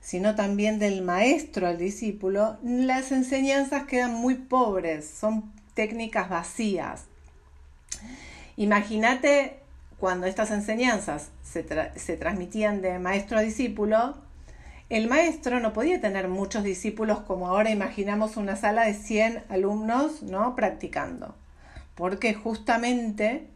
sino 0.00 0.34
también 0.34 0.78
del 0.78 1.02
maestro 1.02 1.66
al 1.66 1.76
discípulo, 1.76 2.56
las 2.62 3.12
enseñanzas 3.12 3.84
quedan 3.84 4.14
muy 4.14 4.36
pobres, 4.36 5.06
son 5.06 5.52
técnicas 5.74 6.28
vacías. 6.28 7.04
Imagínate 8.56 9.58
cuando 9.98 10.26
estas 10.26 10.50
enseñanzas 10.50 11.30
se, 11.42 11.64
se, 11.96 12.16
transmitían 12.16 12.82
de 12.82 12.98
maestro 12.98 13.38
a 13.38 13.42
discípulo, 13.42 14.16
el 14.90 15.08
maestro 15.08 15.60
no 15.60 15.72
podía 15.72 16.00
tener 16.00 16.28
muchos 16.28 16.62
discípulos 16.62 17.20
como 17.20 17.48
ahora 17.48 17.70
imaginamos 17.70 18.36
una 18.36 18.56
sala 18.56 18.84
de 18.84 18.94
100 18.94 19.44
alumnos 19.48 20.22
¿no? 20.22 20.54
practicando, 20.54 21.34
porque 21.94 22.34
justamente 22.34 23.46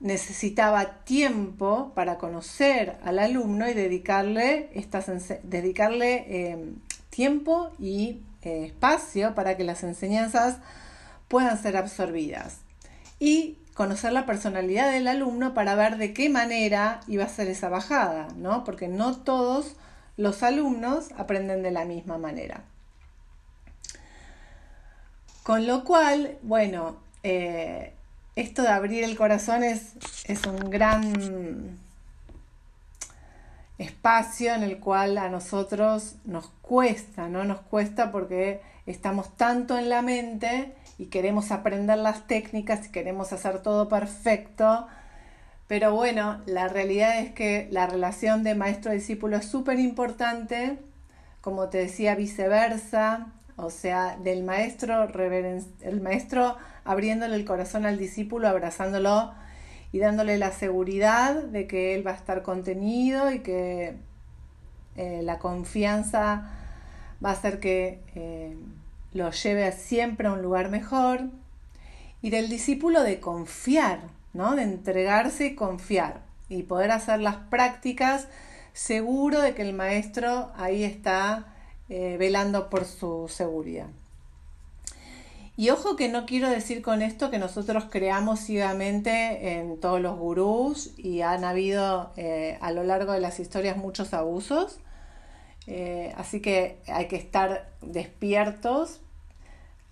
necesitaba 0.00 1.04
tiempo 1.04 1.92
para 1.94 2.18
conocer 2.18 2.98
al 3.02 3.18
alumno 3.18 3.68
y 3.68 3.74
dedicarle, 3.74 4.68
estas, 4.74 5.06
dedicarle 5.42 6.50
em, 6.50 6.76
tiempo 7.08 7.70
y 7.78 8.20
eh, 8.42 8.66
espacio 8.66 9.34
para 9.34 9.56
que 9.56 9.64
las 9.64 9.82
enseñanzas 9.84 10.58
puedan 11.28 11.60
ser 11.60 11.76
absorbidas. 11.76 12.58
Y 13.18 13.58
conocer 13.74 14.12
la 14.12 14.26
personalidad 14.26 14.90
del 14.90 15.06
alumno 15.06 15.52
para 15.52 15.74
ver 15.74 15.98
de 15.98 16.14
qué 16.14 16.30
manera 16.30 17.00
iba 17.06 17.24
a 17.24 17.28
ser 17.28 17.48
esa 17.48 17.68
bajada, 17.68 18.28
¿no? 18.36 18.64
Porque 18.64 18.88
no 18.88 19.16
todos 19.16 19.76
los 20.16 20.42
alumnos 20.42 21.08
aprenden 21.16 21.62
de 21.62 21.70
la 21.70 21.84
misma 21.84 22.16
manera. 22.16 22.64
Con 25.42 25.66
lo 25.66 25.84
cual, 25.84 26.38
bueno, 26.42 26.96
eh, 27.22 27.92
esto 28.34 28.62
de 28.62 28.68
abrir 28.68 29.04
el 29.04 29.16
corazón 29.16 29.62
es, 29.62 29.92
es 30.24 30.44
un 30.46 30.70
gran 30.70 31.78
espacio 33.78 34.54
en 34.54 34.62
el 34.62 34.78
cual 34.78 35.18
a 35.18 35.28
nosotros 35.28 36.16
nos 36.24 36.48
cuesta, 36.62 37.28
¿no? 37.28 37.44
Nos 37.44 37.60
cuesta 37.60 38.10
porque 38.10 38.60
estamos 38.86 39.36
tanto 39.36 39.76
en 39.78 39.88
la 39.88 40.02
mente 40.02 40.74
y 40.98 41.06
queremos 41.06 41.52
aprender 41.52 41.98
las 41.98 42.26
técnicas 42.26 42.86
y 42.86 42.90
queremos 42.90 43.32
hacer 43.32 43.62
todo 43.62 43.88
perfecto. 43.88 44.86
Pero 45.68 45.92
bueno, 45.94 46.40
la 46.46 46.68
realidad 46.68 47.18
es 47.18 47.32
que 47.32 47.68
la 47.70 47.86
relación 47.86 48.44
de 48.44 48.54
maestro-discípulo 48.54 49.36
es 49.36 49.46
súper 49.46 49.78
importante, 49.78 50.78
como 51.40 51.68
te 51.68 51.78
decía, 51.78 52.14
viceversa, 52.14 53.32
o 53.56 53.70
sea, 53.70 54.16
del 54.16 54.44
maestro, 54.44 55.08
el 55.82 56.00
maestro 56.00 56.56
abriéndole 56.84 57.34
el 57.34 57.44
corazón 57.44 57.84
al 57.84 57.98
discípulo, 57.98 58.48
abrazándolo 58.48 59.34
y 59.92 59.98
dándole 59.98 60.38
la 60.38 60.52
seguridad 60.52 61.42
de 61.42 61.66
que 61.66 61.94
él 61.94 62.06
va 62.06 62.12
a 62.12 62.16
estar 62.16 62.42
contenido 62.42 63.30
y 63.32 63.40
que 63.40 63.96
eh, 64.96 65.20
la 65.22 65.38
confianza 65.38 66.50
va 67.24 67.30
a 67.30 67.32
hacer 67.32 67.60
que 67.60 68.00
eh, 68.14 68.56
lo 69.12 69.30
lleve 69.30 69.72
siempre 69.72 70.28
a 70.28 70.32
un 70.32 70.42
lugar 70.42 70.70
mejor. 70.70 71.30
Y 72.22 72.30
del 72.30 72.48
discípulo 72.48 73.02
de 73.02 73.20
confiar, 73.20 74.00
¿no? 74.32 74.56
De 74.56 74.62
entregarse 74.62 75.46
y 75.46 75.54
confiar 75.54 76.22
y 76.48 76.62
poder 76.62 76.90
hacer 76.90 77.20
las 77.20 77.36
prácticas 77.36 78.28
seguro 78.72 79.40
de 79.40 79.54
que 79.54 79.62
el 79.62 79.72
maestro 79.72 80.52
ahí 80.56 80.84
está 80.84 81.54
eh, 81.88 82.16
velando 82.18 82.68
por 82.68 82.84
su 82.84 83.26
seguridad. 83.28 83.88
Y 85.58 85.70
ojo 85.70 85.96
que 85.96 86.08
no 86.08 86.26
quiero 86.26 86.50
decir 86.50 86.82
con 86.82 87.00
esto 87.00 87.30
que 87.30 87.38
nosotros 87.38 87.86
creamos 87.88 88.40
ciegamente 88.40 89.54
en 89.54 89.80
todos 89.80 90.02
los 90.02 90.18
gurús 90.18 90.92
y 90.98 91.22
han 91.22 91.44
habido 91.44 92.12
eh, 92.16 92.58
a 92.60 92.72
lo 92.72 92.84
largo 92.84 93.12
de 93.12 93.20
las 93.20 93.40
historias 93.40 93.78
muchos 93.78 94.12
abusos. 94.12 94.78
Eh, 95.66 96.12
así 96.18 96.40
que 96.40 96.78
hay 96.88 97.08
que 97.08 97.16
estar 97.16 97.70
despiertos 97.80 99.00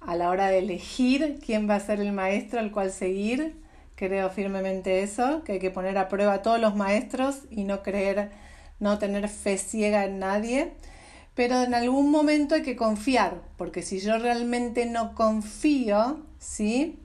a 0.00 0.16
la 0.16 0.28
hora 0.28 0.48
de 0.48 0.58
elegir 0.58 1.40
quién 1.44 1.68
va 1.68 1.76
a 1.76 1.80
ser 1.80 1.98
el 1.98 2.12
maestro 2.12 2.60
al 2.60 2.70
cual 2.70 2.92
seguir. 2.92 3.56
Creo 3.94 4.28
firmemente 4.28 5.02
eso, 5.02 5.44
que 5.44 5.52
hay 5.52 5.58
que 5.60 5.70
poner 5.70 5.96
a 5.96 6.08
prueba 6.08 6.34
a 6.34 6.42
todos 6.42 6.60
los 6.60 6.76
maestros 6.76 7.38
y 7.48 7.64
no 7.64 7.82
creer, 7.82 8.32
no 8.80 8.98
tener 8.98 9.30
fe 9.30 9.56
ciega 9.56 10.04
en 10.04 10.18
nadie 10.18 10.74
pero 11.34 11.62
en 11.62 11.74
algún 11.74 12.10
momento 12.10 12.54
hay 12.54 12.62
que 12.62 12.76
confiar, 12.76 13.42
porque 13.56 13.82
si 13.82 13.98
yo 13.98 14.18
realmente 14.18 14.86
no 14.86 15.14
confío, 15.14 16.20
¿sí? 16.38 16.98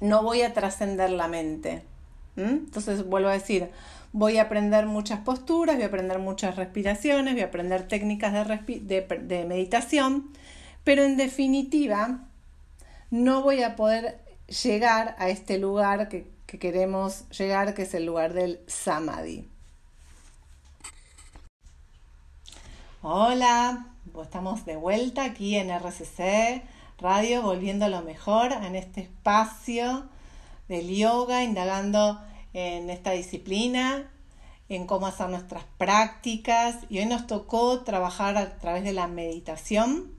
No 0.00 0.22
voy 0.22 0.42
a 0.42 0.54
trascender 0.54 1.10
la 1.10 1.28
mente. 1.28 1.82
Entonces, 2.36 3.06
vuelvo 3.06 3.28
a 3.28 3.32
decir, 3.32 3.70
voy 4.12 4.38
a 4.38 4.42
aprender 4.42 4.86
muchas 4.86 5.20
posturas, 5.20 5.76
voy 5.76 5.84
a 5.84 5.88
aprender 5.88 6.18
muchas 6.18 6.56
respiraciones, 6.56 7.34
voy 7.34 7.42
a 7.42 7.46
aprender 7.46 7.86
técnicas 7.86 8.32
de, 8.32 9.44
meditación, 9.48 10.30
pero 10.82 11.04
en 11.04 11.16
definitiva, 11.16 12.24
no 13.10 13.42
voy 13.42 13.62
a 13.62 13.76
poder 13.76 14.20
llegar 14.62 15.16
a 15.18 15.28
este 15.28 15.58
lugar 15.58 16.08
que 16.08 16.28
queremos 16.58 17.28
llegar, 17.30 17.74
que 17.74 17.82
es 17.82 17.94
el 17.94 18.06
lugar 18.06 18.34
del 18.34 18.60
samadhi. 18.66 19.48
Hola, 23.06 23.88
estamos 24.22 24.64
de 24.64 24.76
vuelta 24.76 25.24
aquí 25.24 25.56
en 25.56 25.68
RCC 25.68 26.62
Radio, 26.98 27.42
volviendo 27.42 27.84
a 27.84 27.90
lo 27.90 28.00
mejor 28.00 28.52
en 28.52 28.74
este 28.76 29.02
espacio 29.02 30.06
del 30.68 30.88
yoga, 30.88 31.44
indagando 31.44 32.18
en 32.54 32.88
esta 32.88 33.10
disciplina, 33.10 34.10
en 34.70 34.86
cómo 34.86 35.06
hacer 35.06 35.28
nuestras 35.28 35.64
prácticas. 35.76 36.76
Y 36.88 36.98
hoy 36.98 37.04
nos 37.04 37.26
tocó 37.26 37.80
trabajar 37.80 38.38
a 38.38 38.56
través 38.56 38.84
de 38.84 38.94
la 38.94 39.06
meditación, 39.06 40.10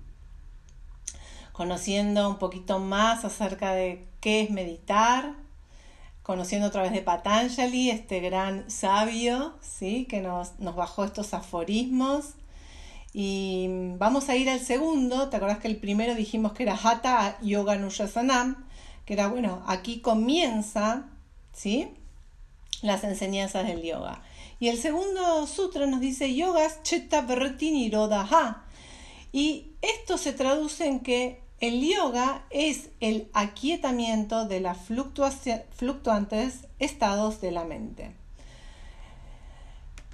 conociendo 1.54 2.30
un 2.30 2.38
poquito 2.38 2.78
más 2.78 3.26
acerca 3.26 3.74
de 3.74 4.08
qué 4.19 4.43
es 4.43 4.52
meditar, 4.52 5.34
conociendo 6.21 6.67
a 6.67 6.71
través 6.71 6.91
de 6.91 7.02
Patanjali, 7.02 7.89
este 7.89 8.19
gran 8.19 8.69
sabio, 8.69 9.56
¿sí? 9.60 10.06
que 10.06 10.21
nos, 10.21 10.60
nos 10.60 10.76
bajó 10.76 11.04
estos 11.04 11.34
aforismos 11.34 12.36
y 13.17 13.69
vamos 13.97 14.28
a 14.28 14.36
ir 14.36 14.49
al 14.49 14.60
segundo, 14.60 15.30
¿te 15.30 15.38
acordás 15.38 15.60
que 15.60 15.69
el 15.69 15.78
primero 15.78 16.15
dijimos 16.15 16.51
que 16.51 16.63
era 16.63 16.75
Hatha 16.75 17.39
Yoga 17.41 17.78
Nuyasanam? 17.78 18.67
Que 19.06 19.13
era, 19.13 19.30
bueno, 19.30 19.63
aquí 19.67 20.01
comienza, 20.01 21.08
¿sí? 21.54 21.88
Las 22.82 23.06
enseñanzas 23.06 23.67
del 23.67 23.84
yoga. 23.84 24.21
Y 24.60 24.67
el 24.67 24.78
segundo 24.78 25.47
sutra 25.47 25.86
nos 25.88 26.01
dice 26.01 26.36
Yogas 26.36 26.84
Chetta 26.84 27.21
Vritti 27.21 27.71
Nirodha. 27.71 28.65
Y 29.32 29.67
esto 29.82 30.17
se 30.17 30.34
traduce 30.34 30.86
en 30.86 30.99
que 30.99 31.39
el 31.62 31.88
yoga 31.88 32.43
es 32.49 32.89
el 32.99 33.30
aquietamiento 33.32 34.45
de 34.45 34.60
las 34.60 34.78
fluctuantes 34.80 36.67
estados 36.80 37.39
de 37.39 37.51
la 37.51 37.63
mente. 37.63 38.12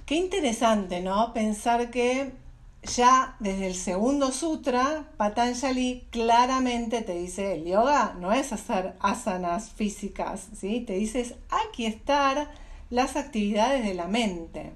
Qué 0.06 0.14
interesante, 0.14 1.00
¿no? 1.00 1.32
Pensar 1.32 1.90
que 1.90 2.40
ya 2.82 3.36
desde 3.38 3.68
el 3.68 3.74
segundo 3.74 4.32
sutra, 4.32 5.08
Patanjali 5.16 6.06
claramente 6.10 7.02
te 7.02 7.14
dice, 7.14 7.54
el 7.54 7.64
yoga 7.64 8.16
no 8.18 8.32
es 8.32 8.52
hacer 8.52 8.94
asanas 9.00 9.70
físicas, 9.70 10.48
¿sí? 10.58 10.80
Te 10.80 10.94
dice, 10.94 11.20
es 11.20 11.34
estar 11.78 12.50
las 12.90 13.16
actividades 13.16 13.84
de 13.84 13.94
la 13.94 14.06
mente. 14.08 14.72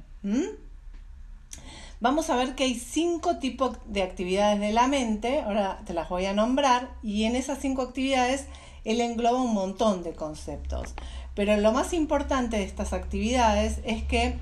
Vamos 2.00 2.30
a 2.30 2.36
ver 2.36 2.54
que 2.54 2.64
hay 2.64 2.74
cinco 2.74 3.38
tipos 3.38 3.78
de 3.86 4.02
actividades 4.02 4.60
de 4.60 4.72
la 4.72 4.86
mente, 4.86 5.40
ahora 5.40 5.82
te 5.84 5.94
las 5.94 6.08
voy 6.08 6.26
a 6.26 6.32
nombrar, 6.32 6.90
y 7.02 7.24
en 7.24 7.36
esas 7.36 7.58
cinco 7.58 7.82
actividades 7.82 8.46
él 8.84 9.00
engloba 9.00 9.42
un 9.42 9.54
montón 9.54 10.02
de 10.02 10.12
conceptos. 10.12 10.94
Pero 11.34 11.56
lo 11.56 11.72
más 11.72 11.92
importante 11.92 12.56
de 12.56 12.64
estas 12.64 12.92
actividades 12.92 13.80
es 13.84 14.04
que 14.04 14.36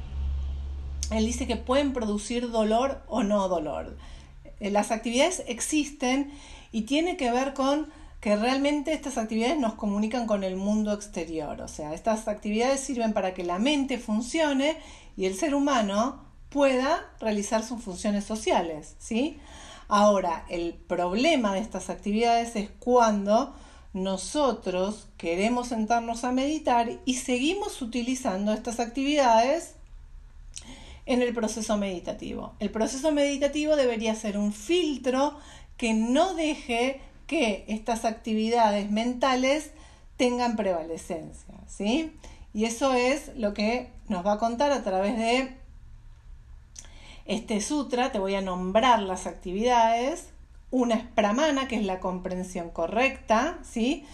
él 1.11 1.27
dice 1.27 1.47
que 1.47 1.57
pueden 1.57 1.93
producir 1.93 2.51
dolor 2.51 3.03
o 3.09 3.23
no 3.23 3.49
dolor. 3.49 3.97
Eh, 4.61 4.71
las 4.71 4.91
actividades 4.91 5.43
existen 5.47 6.33
y 6.73 6.83
tiene 6.83 7.17
que 7.17 7.31
ver 7.31 7.55
con 7.55 7.89
que 8.21 8.37
realmente 8.37 8.95
estas 8.95 9.19
actividades 9.19 9.59
nos 9.59 9.75
comunican 9.75 10.27
con 10.27 10.45
el 10.45 10.57
mundo 10.57 10.93
exterior. 10.93 11.61
O 11.61 11.69
sea, 11.69 11.93
estas 11.93 12.27
actividades 12.27 12.81
sirven 12.81 13.13
para 13.13 13.35
que 13.35 13.45
la 13.45 13.59
mente 13.59 13.99
funcione 13.99 14.79
y 15.17 15.27
el 15.27 15.35
ser 15.35 15.55
humano 15.55 16.25
pueda 16.49 17.13
realizar 17.21 17.63
sus 17.63 17.83
funciones 17.83 18.25
sociales, 18.25 18.97
¿sí? 18.99 19.39
Ahora, 19.89 20.47
el 20.49 20.73
problema 20.73 21.53
de 21.53 21.61
estas 21.61 21.91
actividades 21.91 22.57
es 22.57 22.71
cuando 22.79 23.55
nosotros 23.93 25.09
queremos 25.19 25.69
sentarnos 25.69 26.25
a 26.25 26.33
meditar 26.33 27.01
y 27.05 27.15
seguimos 27.15 27.83
utilizando 27.83 28.53
estas 28.53 28.81
actividades 28.81 29.75
en 31.07 31.23
el 31.23 31.35
proceso 31.35 31.77
meditativo. 31.77 32.55
El 32.61 32.71
proceso 32.71 33.13
meditativo 33.13 33.77
debería 33.77 34.15
ser 34.15 34.39
un 34.39 34.53
filtro 34.53 35.37
que 35.77 35.95
no 35.95 36.35
deje 36.35 37.01
que 37.27 37.65
estas 37.69 38.05
actividades 38.05 38.91
mentales 38.91 39.71
tengan 40.17 40.57
prevalecencia, 40.57 41.55
¿sí? 41.67 42.13
Y 42.53 42.67
eso 42.67 42.95
es 42.95 43.33
lo 43.37 43.53
que 43.53 43.91
nos 44.09 44.25
va 44.25 44.35
a 44.35 44.39
contar 44.39 44.71
a 44.73 44.85
través 44.85 45.19
de 45.19 45.55
este 47.25 47.61
sutra. 47.61 48.13
Te 48.13 48.19
voy 48.19 48.35
a 48.35 48.41
nombrar 48.41 49.03
las 49.03 49.27
actividades 49.27 50.29
una 50.75 50.97
es 50.97 51.05
pramana, 51.05 51.69
que 51.69 51.77
es 51.77 51.85
la 51.85 52.01
comprensión 52.01 52.71
correcta, 52.71 53.59
¿sí? 53.63 54.05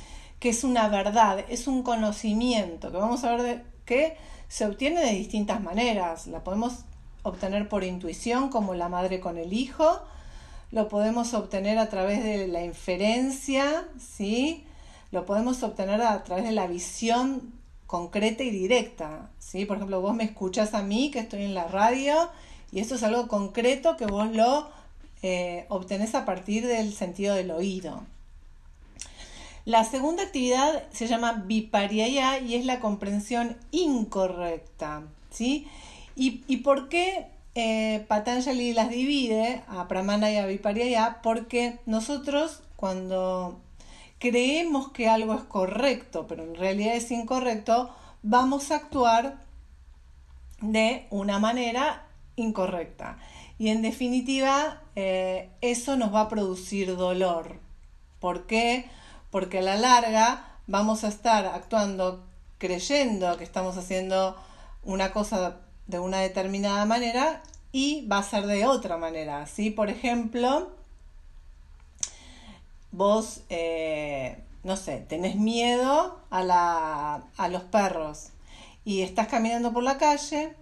que 0.41 0.51
es 0.51 0.63
una 0.63 0.89
verdad, 0.89 1.43
es 1.49 1.67
un 1.67 1.83
conocimiento, 1.83 2.91
que 2.91 2.99
vamos 2.99 3.25
a 3.25 3.31
ver 3.31 3.43
de, 3.43 3.63
que 3.91 4.17
se 4.47 4.67
obtiene 4.67 5.01
de 5.01 5.11
distintas 5.15 5.61
maneras. 5.61 6.29
La 6.29 6.45
podemos 6.45 6.85
obtener 7.25 7.69
por 7.69 7.83
intuición, 7.83 8.49
como 8.49 8.75
la 8.75 8.89
madre 8.89 9.19
con 9.19 9.37
el 9.37 9.53
hijo, 9.53 10.01
lo 10.71 10.87
podemos 10.87 11.35
obtener 11.35 11.77
a 11.79 11.89
través 11.89 12.23
de 12.23 12.47
la 12.47 12.65
inferencia, 12.65 13.89
¿sí? 13.99 14.65
lo 15.11 15.27
podemos 15.27 15.65
obtener 15.65 16.01
a 16.03 16.23
través 16.23 16.45
de 16.45 16.53
la 16.53 16.69
visión 16.69 17.53
concreta 17.89 18.45
y 18.45 18.51
directa. 18.51 19.29
¿sí? 19.41 19.65
Por 19.65 19.79
ejemplo, 19.79 20.01
vos 20.01 20.15
me 20.15 20.23
escuchás 20.23 20.73
a 20.75 20.83
mí, 20.83 21.11
que 21.11 21.19
estoy 21.19 21.43
en 21.43 21.55
la 21.55 21.67
radio, 21.67 22.31
y 22.71 22.79
esto 22.79 22.95
es 22.95 23.03
algo 23.03 23.27
concreto 23.27 23.97
que 23.97 24.07
vos 24.07 24.31
lo 24.31 24.71
eh, 25.23 25.67
obtenés 25.69 26.15
a 26.15 26.25
partir 26.25 26.65
del 26.65 26.93
sentido 26.93 27.35
del 27.35 27.51
oído. 27.51 28.05
La 29.71 29.85
segunda 29.85 30.25
actividad 30.25 30.83
se 30.91 31.07
llama 31.07 31.45
Vipariaya 31.47 32.41
y 32.41 32.57
es 32.57 32.65
la 32.65 32.81
comprensión 32.81 33.57
incorrecta. 33.71 35.05
¿sí? 35.31 35.69
¿Y, 36.17 36.57
por 36.57 36.89
qué 36.89 37.29
eh, 37.55 38.05
Patanjali 38.09 38.73
las 38.73 38.91
divide 38.91 39.63
a 39.69 39.87
Pramana 39.87 40.33
y 40.33 40.39
a 40.39 40.47
Vipariaya? 40.47 41.21
Porque 41.23 41.79
nosotros 41.87 42.65
cuando 42.75 43.61
creemos 44.19 44.91
que 44.91 45.09
algo 45.09 45.35
es 45.35 45.43
correcto, 45.43 46.27
pero 46.27 46.43
en 46.43 46.57
realidad 46.57 46.97
es 46.97 47.09
incorrecto, 47.13 47.95
vamos 48.25 48.73
a 48.73 48.75
actuar 48.75 49.39
de 50.61 51.07
una 51.11 51.39
manera 51.39 52.07
incorrecta. 52.35 53.19
Y 53.57 53.69
en 53.69 53.83
definitiva, 53.83 54.83
eh, 54.97 55.49
eso 55.61 55.97
nos 55.97 56.13
va 56.13 56.23
a 56.23 56.29
producir 56.29 56.97
dolor. 56.97 57.61
¿Por 58.19 58.49
qué? 58.49 58.87
Porque 58.89 59.00
a 59.33 59.63
la 59.63 59.77
larga 59.77 60.45
vamos 60.67 61.05
a 61.05 61.09
estar 61.09 61.47
actuando 61.47 62.25
creyendo 62.59 63.37
que 63.39 63.45
estamos 63.45 63.77
haciendo 63.77 64.37
una 64.85 65.13
cosa 65.13 65.57
de 65.87 65.99
una 65.99 66.19
determinada 66.19 66.85
manera 66.85 67.43
y 67.73 68.07
va 68.07 68.19
a 68.19 68.23
ser 68.23 68.47
de 68.47 68.67
otra 68.67 68.97
manera. 68.97 69.47
¿sí? 69.47 69.71
Por 69.71 69.89
ejemplo, 69.89 70.71
vos, 72.93 73.43
eh, 73.49 74.43
no 74.65 74.77
sé, 74.77 74.99
tenés 75.09 75.37
miedo 75.37 76.21
a, 76.31 76.43
la, 76.43 77.25
a 77.37 77.49
los 77.49 77.63
perros 77.63 78.31
y 78.85 79.03
estás 79.03 79.29
caminando 79.29 79.73
por 79.73 79.83
la 79.83 79.99
calle 79.99 80.55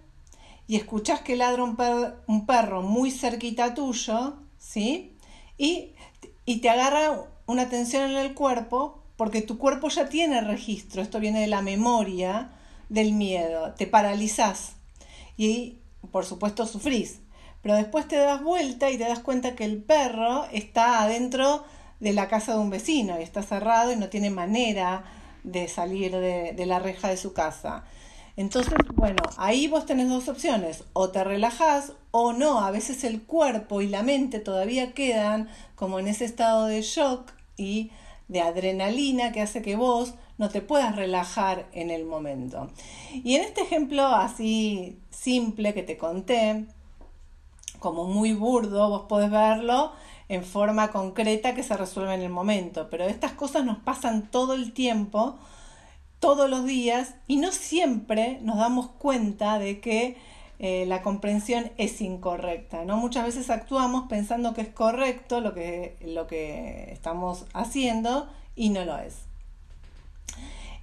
y 0.67 0.75
escuchás 0.75 1.21
que 1.21 1.35
ladra 1.35 1.63
un, 1.63 2.45
perro 2.45 2.81
muy 2.83 3.09
cerquita 3.09 3.73
tuyo, 3.73 4.35
¿sí? 4.59 5.17
Y, 5.57 5.93
y 6.45 6.57
te 6.57 6.69
agarra 6.69 7.25
una 7.49 7.67
tensión 7.67 8.11
en 8.11 8.17
el 8.17 8.35
cuerpo 8.35 8.99
porque 9.17 9.41
tu 9.41 9.57
cuerpo 9.57 9.89
ya 9.89 10.07
tiene 10.07 10.39
registro, 10.39 11.01
esto 11.01 11.19
viene 11.19 11.41
de 11.41 11.47
la 11.47 11.63
memoria 11.63 12.51
del 12.89 13.13
miedo, 13.13 13.73
te 13.73 13.87
paralizás 13.87 14.73
y 15.35 15.79
por 16.11 16.25
supuesto 16.25 16.67
sufrís, 16.67 17.21
pero 17.63 17.73
después 17.73 18.07
te 18.07 18.17
das 18.17 18.43
vuelta 18.43 18.91
y 18.91 18.99
te 18.99 19.05
das 19.05 19.17
cuenta 19.17 19.55
que 19.55 19.65
el 19.65 19.81
perro 19.81 20.45
está 20.51 21.01
adentro 21.01 21.63
de 21.99 22.13
la 22.13 22.27
casa 22.27 22.53
de 22.53 22.59
un 22.59 22.69
vecino 22.69 23.19
y 23.19 23.23
está 23.23 23.41
cerrado 23.41 23.91
y 23.91 23.95
no 23.95 24.09
tiene 24.09 24.29
manera 24.29 25.05
de 25.43 25.67
salir 25.67 26.15
de, 26.15 26.65
la 26.67 26.77
reja 26.77 27.09
de 27.09 27.17
su 27.17 27.33
casa. 27.33 27.83
Entonces, 28.37 28.75
bueno, 28.93 29.23
ahí 29.37 29.67
vos 29.67 29.87
tenés 29.87 30.07
dos 30.07 30.29
opciones, 30.29 30.83
o 30.93 31.09
te 31.09 31.23
relajás 31.23 31.93
o 32.11 32.31
no, 32.31 32.59
a 32.59 32.69
veces 32.69 33.03
el 33.03 33.23
cuerpo 33.23 33.81
y 33.81 33.87
la 33.87 34.03
mente 34.03 34.39
todavía 34.39 34.93
quedan 34.93 35.49
como 35.75 35.97
en 35.97 36.07
ese 36.07 36.25
estado 36.25 36.67
de 36.67 36.83
shock 36.83 37.38
y 37.59 37.91
de 38.27 38.41
adrenalina 38.41 39.31
que 39.31 39.41
hace 39.41 39.61
que 39.61 39.75
vos 39.75 40.13
no 40.37 40.49
te 40.49 40.61
puedas 40.61 40.95
relajar 40.95 41.67
en 41.73 41.91
el 41.91 42.05
momento. 42.05 42.69
Y 43.11 43.35
en 43.35 43.43
este 43.43 43.61
ejemplo 43.61 44.05
así 44.05 44.99
simple 45.09 45.73
que 45.73 45.83
te 45.83 45.97
conté, 45.97 46.65
como 47.79 48.05
muy 48.05 48.33
burdo, 48.33 48.89
vos 48.89 49.05
podés 49.09 49.31
verlo 49.31 49.91
en 50.29 50.43
forma 50.43 50.91
concreta 50.91 51.55
que 51.55 51.63
se 51.63 51.75
resuelve 51.75 52.13
en 52.13 52.21
el 52.21 52.29
momento, 52.29 52.89
pero 52.89 53.05
estas 53.05 53.33
cosas 53.33 53.65
nos 53.65 53.79
pasan 53.79 54.29
todo 54.29 54.53
el 54.53 54.73
tiempo 54.73 55.37
todos 56.19 56.49
los 56.49 56.65
días 56.65 57.15
y 57.27 57.37
no 57.37 57.51
siempre 57.51 58.39
nos 58.41 58.57
damos 58.57 58.89
cuenta 58.89 59.57
de 59.57 59.79
que 59.79 60.17
eh, 60.59 60.85
la 60.85 61.01
comprensión 61.01 61.71
es 61.77 62.01
incorrecta. 62.01 62.83
¿no? 62.83 62.97
Muchas 62.97 63.25
veces 63.25 63.49
actuamos 63.49 64.07
pensando 64.09 64.53
que 64.53 64.61
es 64.61 64.67
correcto 64.69 65.39
lo 65.39 65.53
que, 65.53 65.95
lo 66.01 66.27
que 66.27 66.91
estamos 66.91 67.45
haciendo 67.53 68.29
y 68.55 68.69
no 68.69 68.83
lo 68.83 68.97
es. 68.97 69.15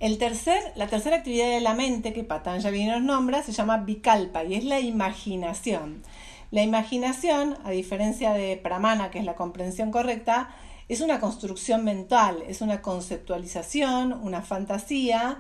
El 0.01 0.19
tercer, 0.19 0.63
la 0.77 0.89
tercera 0.89 1.17
actividad 1.17 1.51
de 1.51 1.61
la 1.61 1.75
mente 1.75 2.13
que 2.13 2.25
Patanjali 2.25 2.85
nos 2.85 3.03
nombra 3.03 3.43
se 3.43 3.53
llama 3.53 3.79
Vikalpa 3.79 4.45
y 4.45 4.55
es 4.55 4.65
la 4.65 4.81
imaginación. 4.81 6.03
La 6.51 6.63
imaginación, 6.63 7.57
a 7.65 7.71
diferencia 7.71 8.33
de 8.33 8.57
Pramana, 8.57 9.11
que 9.11 9.19
es 9.19 9.25
la 9.25 9.35
comprensión 9.35 9.91
correcta, 9.91 10.51
es 10.89 11.01
una 11.01 11.19
construcción 11.19 11.83
mental, 11.85 12.43
es 12.47 12.61
una 12.61 12.83
conceptualización, 12.83 14.13
una 14.13 14.43
fantasía 14.43 15.39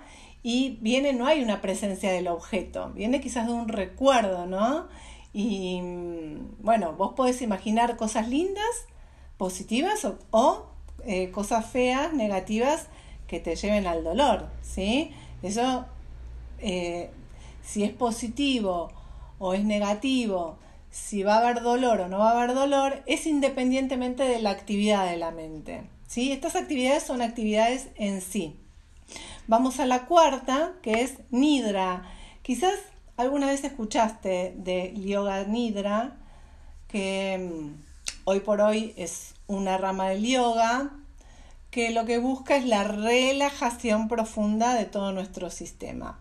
y 0.48 0.78
viene, 0.80 1.12
no 1.12 1.26
hay 1.26 1.42
una 1.42 1.60
presencia 1.60 2.12
del 2.12 2.28
objeto, 2.28 2.92
viene 2.94 3.20
quizás 3.20 3.48
de 3.48 3.52
un 3.52 3.66
recuerdo, 3.66 4.46
¿no? 4.46 4.86
Y 5.32 5.80
bueno, 6.60 6.92
vos 6.92 7.14
podés 7.14 7.42
imaginar 7.42 7.96
cosas 7.96 8.28
lindas, 8.28 8.86
positivas 9.38 10.06
o, 10.30 10.66
eh, 11.04 11.32
cosas 11.32 11.66
feas, 11.66 12.12
negativas 12.12 12.86
que 13.26 13.40
te 13.40 13.56
lleven 13.56 13.88
al 13.88 14.04
dolor, 14.04 14.46
¿sí? 14.62 15.10
Eso, 15.42 15.84
eh, 16.60 17.10
si 17.64 17.82
es 17.82 17.90
positivo 17.90 18.92
o 19.40 19.52
es 19.52 19.64
negativo, 19.64 20.58
si 20.92 21.24
va 21.24 21.34
a 21.34 21.38
haber 21.38 21.60
dolor 21.60 22.02
o 22.02 22.08
no 22.08 22.20
va 22.20 22.30
a 22.30 22.40
haber 22.40 22.54
dolor 22.54 23.02
es 23.06 23.26
independientemente 23.26 24.22
de 24.22 24.40
la 24.40 24.50
actividad 24.50 25.10
de 25.10 25.16
la 25.16 25.32
mente. 25.32 25.82
¿sí? 26.06 26.30
Estas 26.30 26.54
actividades 26.54 27.02
son 27.02 27.20
actividades 27.20 27.88
en 27.96 28.20
sí. 28.20 28.54
Vamos 29.48 29.78
a 29.78 29.86
la 29.86 30.06
cuarta, 30.06 30.72
que 30.82 31.02
es 31.02 31.18
Nidra. 31.30 32.02
Quizás 32.42 32.74
alguna 33.16 33.46
vez 33.46 33.62
escuchaste 33.62 34.54
de 34.56 34.92
Yoga 35.00 35.44
Nidra, 35.44 36.16
que 36.88 37.38
mm, 37.38 37.84
hoy 38.24 38.40
por 38.40 38.60
hoy 38.60 38.92
es 38.96 39.34
una 39.46 39.78
rama 39.78 40.08
del 40.08 40.26
yoga, 40.26 40.90
que 41.70 41.90
lo 41.90 42.06
que 42.06 42.18
busca 42.18 42.56
es 42.56 42.64
la 42.64 42.82
relajación 42.82 44.08
profunda 44.08 44.74
de 44.74 44.84
todo 44.84 45.12
nuestro 45.12 45.48
sistema. 45.50 46.18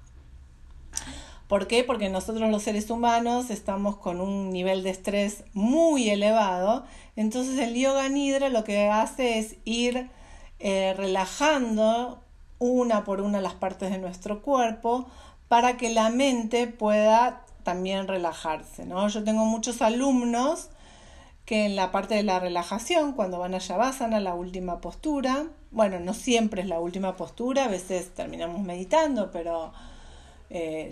¿Por 1.48 1.66
qué? 1.66 1.84
Porque 1.84 2.10
nosotros 2.10 2.52
los 2.52 2.62
seres 2.62 2.92
humanos 2.92 3.50
estamos 3.50 3.98
con 3.98 4.22
un 4.22 4.52
nivel 4.52 4.84
de 4.84 4.92
estrés 4.92 5.46
muy 5.54 6.12
elevado. 6.12 6.86
Entonces 7.16 7.58
el 7.58 7.74
yoga 7.74 8.08
nidra 8.08 8.50
lo 8.50 8.64
que 8.64 8.88
hace 8.88 9.40
es 9.40 9.56
ir 9.66 10.12
eh, 10.60 10.94
relajando 10.96 12.22
una 12.66 13.04
por 13.04 13.22
una 13.22 13.42
las 13.42 13.54
partes 13.54 13.92
de 13.92 13.98
nuestro 13.98 14.42
cuerpo 14.42 15.08
para 15.48 15.78
que 15.78 15.90
la 15.90 16.10
mente 16.10 16.68
pueda 16.68 17.46
también 17.64 18.08
relajarse. 18.08 18.86
¿no? 18.86 19.08
Yo 19.08 19.24
tengo 19.24 19.46
muchos 19.46 19.82
alumnos 19.82 20.70
que 21.46 21.66
en 21.66 21.76
la 21.76 21.92
parte 21.92 22.16
de 22.16 22.24
la 22.24 22.40
relajación, 22.40 23.14
cuando 23.14 23.40
van 23.40 23.54
a 23.54 23.60
Shavasana, 23.60 24.20
la 24.20 24.34
última 24.34 24.82
postura, 24.82 25.46
bueno, 25.72 26.00
no 26.00 26.14
siempre 26.14 26.64
es 26.64 26.68
la 26.68 26.80
última 26.80 27.16
postura, 27.16 27.66
a 27.66 27.68
veces 27.68 28.14
terminamos 28.16 28.62
meditando, 28.62 29.30
pero 29.32 29.72
eh, 30.50 30.90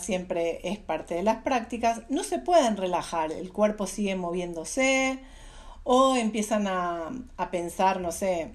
siempre 0.00 0.60
es 0.62 0.78
parte 0.78 1.14
de 1.14 1.22
las 1.22 1.38
prácticas, 1.38 2.02
no 2.08 2.22
se 2.22 2.38
pueden 2.38 2.76
relajar, 2.76 3.32
el 3.32 3.52
cuerpo 3.52 3.86
sigue 3.86 4.14
moviéndose 4.14 5.18
o 5.82 6.14
empiezan 6.16 6.68
a, 6.68 7.10
a 7.36 7.50
pensar, 7.50 8.00
no 8.00 8.12
sé, 8.12 8.54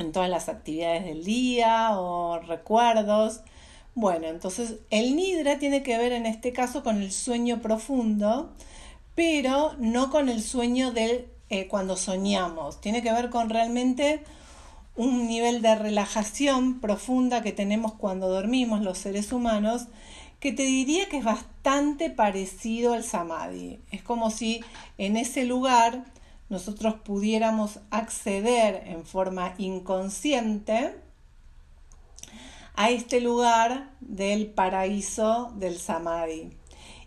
en 0.00 0.12
todas 0.12 0.30
las 0.30 0.48
actividades 0.48 1.04
del 1.04 1.24
día 1.24 1.90
o 1.98 2.40
recuerdos. 2.40 3.42
Bueno, 3.94 4.28
entonces 4.28 4.76
el 4.90 5.14
nidra 5.14 5.58
tiene 5.58 5.82
que 5.82 5.98
ver 5.98 6.12
en 6.12 6.26
este 6.26 6.52
caso 6.52 6.82
con 6.82 7.02
el 7.02 7.12
sueño 7.12 7.60
profundo, 7.60 8.52
pero 9.14 9.74
no 9.78 10.10
con 10.10 10.28
el 10.28 10.42
sueño 10.42 10.92
de 10.92 11.28
eh, 11.50 11.68
cuando 11.68 11.96
soñamos. 11.96 12.80
Tiene 12.80 13.02
que 13.02 13.12
ver 13.12 13.28
con 13.30 13.50
realmente 13.50 14.22
un 14.96 15.26
nivel 15.26 15.62
de 15.62 15.74
relajación 15.74 16.80
profunda 16.80 17.42
que 17.42 17.52
tenemos 17.52 17.94
cuando 17.94 18.28
dormimos 18.28 18.80
los 18.82 18.98
seres 18.98 19.32
humanos, 19.32 19.86
que 20.40 20.52
te 20.52 20.62
diría 20.62 21.08
que 21.08 21.18
es 21.18 21.24
bastante 21.24 22.10
parecido 22.10 22.94
al 22.94 23.04
samadhi. 23.04 23.80
Es 23.90 24.02
como 24.02 24.30
si 24.30 24.62
en 24.96 25.16
ese 25.16 25.44
lugar 25.44 26.04
nosotros 26.50 26.96
pudiéramos 27.04 27.78
acceder 27.90 28.82
en 28.86 29.06
forma 29.06 29.54
inconsciente 29.56 30.94
a 32.74 32.90
este 32.90 33.20
lugar 33.20 33.90
del 34.00 34.48
paraíso 34.48 35.52
del 35.56 35.78
samadhi. 35.78 36.50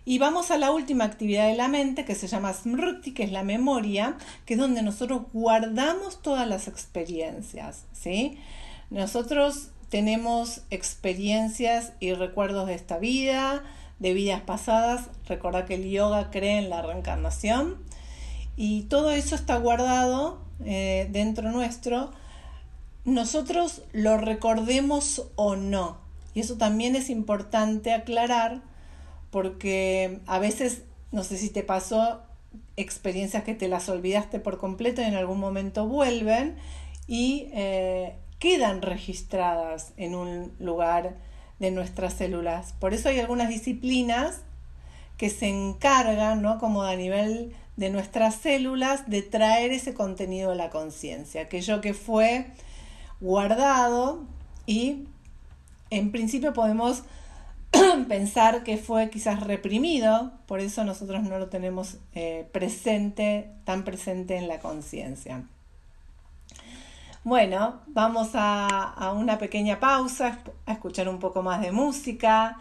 Y 0.05 0.17
vamos 0.17 0.51
a 0.51 0.57
la 0.57 0.71
última 0.71 1.03
actividad 1.03 1.47
de 1.47 1.55
la 1.55 1.67
mente 1.67 2.05
que 2.05 2.15
se 2.15 2.27
llama 2.27 2.53
Smriti, 2.53 3.13
que 3.13 3.23
es 3.23 3.31
la 3.31 3.43
memoria, 3.43 4.17
que 4.45 4.55
es 4.55 4.59
donde 4.59 4.81
nosotros 4.81 5.23
guardamos 5.33 6.21
todas 6.21 6.47
las 6.47 6.67
experiencias. 6.67 7.85
¿sí? 7.93 8.37
Nosotros 8.89 9.69
tenemos 9.89 10.61
experiencias 10.69 11.93
y 11.99 12.13
recuerdos 12.13 12.67
de 12.67 12.75
esta 12.75 12.97
vida, 12.97 13.63
de 13.99 14.13
vidas 14.13 14.41
pasadas. 14.41 15.09
Recuerda 15.25 15.65
que 15.65 15.75
el 15.75 15.89
yoga 15.89 16.31
cree 16.31 16.57
en 16.57 16.69
la 16.69 16.81
reencarnación 16.81 17.77
y 18.55 18.83
todo 18.83 19.11
eso 19.11 19.35
está 19.35 19.57
guardado 19.57 20.41
eh, 20.65 21.07
dentro 21.11 21.51
nuestro. 21.51 22.11
Nosotros 23.05 23.81
lo 23.91 24.17
recordemos 24.17 25.27
o 25.35 25.55
no. 25.55 25.97
Y 26.33 26.39
eso 26.39 26.57
también 26.57 26.95
es 26.95 27.09
importante 27.09 27.93
aclarar 27.93 28.61
porque 29.31 30.19
a 30.27 30.39
veces, 30.39 30.83
no 31.11 31.23
sé 31.23 31.37
si 31.37 31.49
te 31.49 31.63
pasó, 31.63 32.21
experiencias 32.75 33.43
que 33.43 33.55
te 33.55 33.67
las 33.67 33.89
olvidaste 33.89 34.39
por 34.39 34.57
completo 34.57 35.01
y 35.01 35.05
en 35.05 35.15
algún 35.15 35.39
momento 35.39 35.87
vuelven 35.87 36.55
y 37.07 37.47
eh, 37.53 38.15
quedan 38.39 38.81
registradas 38.81 39.93
en 39.97 40.15
un 40.15 40.53
lugar 40.59 41.17
de 41.59 41.71
nuestras 41.71 42.13
células. 42.13 42.73
Por 42.73 42.93
eso 42.93 43.09
hay 43.09 43.19
algunas 43.19 43.49
disciplinas 43.49 44.41
que 45.17 45.29
se 45.29 45.47
encargan, 45.47 46.41
¿no? 46.41 46.59
como 46.59 46.83
a 46.83 46.95
nivel 46.95 47.55
de 47.75 47.89
nuestras 47.89 48.35
células, 48.35 49.09
de 49.09 49.21
traer 49.21 49.71
ese 49.71 49.93
contenido 49.93 50.51
a 50.51 50.55
la 50.55 50.69
conciencia, 50.69 51.41
aquello 51.41 51.81
que 51.81 51.93
fue 51.93 52.47
guardado 53.19 54.23
y 54.65 55.07
en 55.89 56.11
principio 56.11 56.53
podemos 56.53 57.03
pensar 58.07 58.63
que 58.63 58.77
fue 58.77 59.09
quizás 59.09 59.41
reprimido, 59.41 60.31
por 60.45 60.59
eso 60.59 60.83
nosotros 60.83 61.23
no 61.23 61.39
lo 61.39 61.47
tenemos 61.47 61.97
eh, 62.13 62.47
presente, 62.51 63.49
tan 63.63 63.83
presente 63.83 64.37
en 64.37 64.47
la 64.47 64.59
conciencia. 64.59 65.43
Bueno, 67.23 67.79
vamos 67.87 68.31
a, 68.33 69.13
una 69.15 69.37
pequeña 69.37 69.79
pausa, 69.79 70.39
a 70.65 70.73
escuchar 70.73 71.07
un 71.07 71.19
poco 71.19 71.41
más 71.41 71.61
de 71.61 71.71
música 71.71 72.57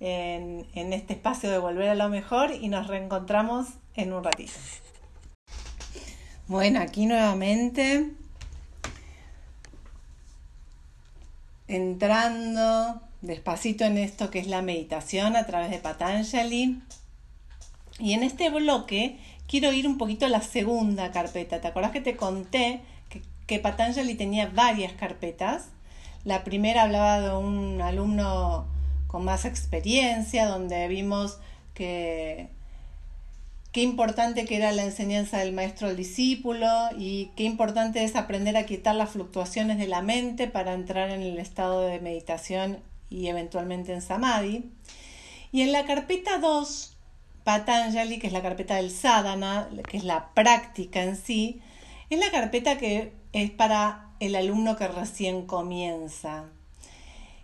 en, 0.00 0.92
este 0.92 1.14
espacio 1.14 1.50
de 1.50 1.58
Volver 1.58 1.88
a 1.88 1.94
lo 1.94 2.08
Mejor 2.08 2.52
y 2.52 2.68
nos 2.68 2.86
reencontramos 2.86 3.68
en 3.94 4.12
un 4.12 4.24
ratito. 4.24 4.52
Bueno, 6.48 6.80
aquí 6.80 7.06
nuevamente 7.06 8.12
entrando 11.68 13.00
despacito 13.22 13.84
en 13.84 13.98
esto 13.98 14.30
que 14.30 14.38
es 14.38 14.46
la 14.46 14.62
meditación 14.62 15.34
a 15.34 15.46
través 15.46 15.70
de 15.70 15.78
Patanjali. 15.78 16.80
Y 17.98 18.12
en 18.12 18.22
este 18.22 18.50
bloque 18.50 19.18
quiero 19.48 19.72
ir 19.72 19.88
un 19.88 19.98
poquito 19.98 20.26
a 20.26 20.28
la 20.28 20.42
segunda 20.42 21.10
carpeta. 21.10 21.60
¿Te 21.60 21.68
acuerdas 21.68 21.92
que 21.92 22.00
te 22.00 22.16
conté 22.16 22.82
que, 23.08 23.22
que 23.46 23.58
Patanjali 23.58 24.14
tenía 24.14 24.46
varias 24.46 24.92
carpetas? 24.92 25.70
La 26.24 26.44
primera 26.44 26.82
hablaba 26.82 27.20
de 27.20 27.36
un 27.36 27.80
alumno 27.80 28.66
con 29.16 29.24
más 29.24 29.46
experiencia, 29.46 30.44
donde 30.44 30.88
vimos 30.88 31.38
que 31.72 32.50
qué 33.72 33.80
importante 33.80 34.44
que 34.44 34.56
era 34.56 34.72
la 34.72 34.84
enseñanza 34.84 35.38
del 35.38 35.54
maestro 35.54 35.88
al 35.88 35.96
discípulo 35.96 36.68
y 36.98 37.30
qué 37.34 37.44
importante 37.44 38.04
es 38.04 38.14
aprender 38.14 38.58
a 38.58 38.66
quitar 38.66 38.94
las 38.94 39.08
fluctuaciones 39.08 39.78
de 39.78 39.86
la 39.86 40.02
mente 40.02 40.48
para 40.48 40.74
entrar 40.74 41.08
en 41.08 41.22
el 41.22 41.38
estado 41.38 41.80
de 41.80 41.98
meditación 41.98 42.82
y 43.08 43.28
eventualmente 43.28 43.94
en 43.94 44.02
Samadhi. 44.02 44.70
Y 45.50 45.62
en 45.62 45.72
la 45.72 45.86
carpeta 45.86 46.36
2, 46.36 46.94
Patanjali, 47.42 48.18
que 48.18 48.26
es 48.26 48.34
la 48.34 48.42
carpeta 48.42 48.76
del 48.76 48.90
sadhana, 48.90 49.70
que 49.88 49.96
es 49.96 50.04
la 50.04 50.34
práctica 50.34 51.02
en 51.02 51.16
sí, 51.16 51.62
es 52.10 52.18
la 52.18 52.30
carpeta 52.30 52.76
que 52.76 53.14
es 53.32 53.50
para 53.50 54.10
el 54.20 54.36
alumno 54.36 54.76
que 54.76 54.88
recién 54.88 55.46
comienza. 55.46 56.50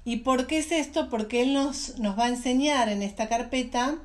¿Y 0.04 0.18
por 0.18 0.46
qué 0.46 0.58
es 0.58 0.72
esto? 0.72 1.08
Porque 1.08 1.42
él 1.42 1.54
nos, 1.54 1.98
nos 1.98 2.18
va 2.18 2.24
a 2.24 2.28
enseñar 2.28 2.88
en 2.88 3.02
esta 3.02 3.28
carpeta 3.28 3.98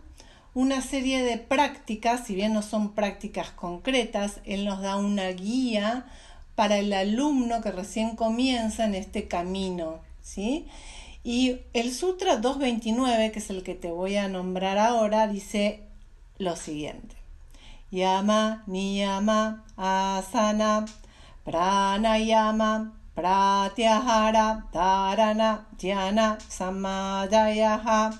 una 0.54 0.82
serie 0.82 1.24
de 1.24 1.38
prácticas, 1.38 2.26
si 2.26 2.34
bien 2.34 2.54
no 2.54 2.64
son 2.64 2.94
prácticas 2.94 3.52
concretas, 3.52 4.40
él 4.44 4.66
nos 4.66 4.82
da 4.82 4.96
una 4.96 5.28
guía 5.30 6.08
para 6.56 6.80
el 6.80 6.92
alumno 6.94 7.62
que 7.62 7.72
recién 7.72 8.16
comienza 8.16 8.86
en 8.86 8.96
este 8.96 9.28
camino, 9.28 10.00
¿sí? 10.24 10.66
Y 11.24 11.60
el 11.74 11.94
Sutra 11.94 12.38
229, 12.38 13.32
que 13.32 13.38
es 13.38 13.52
el 13.52 13.62
que 13.62 13.76
te 13.76 13.92
voy 13.92 14.16
a 14.16 14.28
nombrar 14.30 14.80
ahora, 14.80 15.28
dice 15.28 15.84
lo 16.40 16.56
siguiente. 16.56 17.16
Yama, 17.92 18.64
niyama, 18.66 19.64
asana, 19.76 20.86
pranayama, 21.44 22.97
pratyahara, 23.18 24.66
dharana, 24.72 25.66
dhyana, 25.80 26.38
samadayaha, 26.48 28.14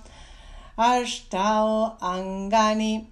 ashtao, 0.76 1.98
angani. 2.02 3.08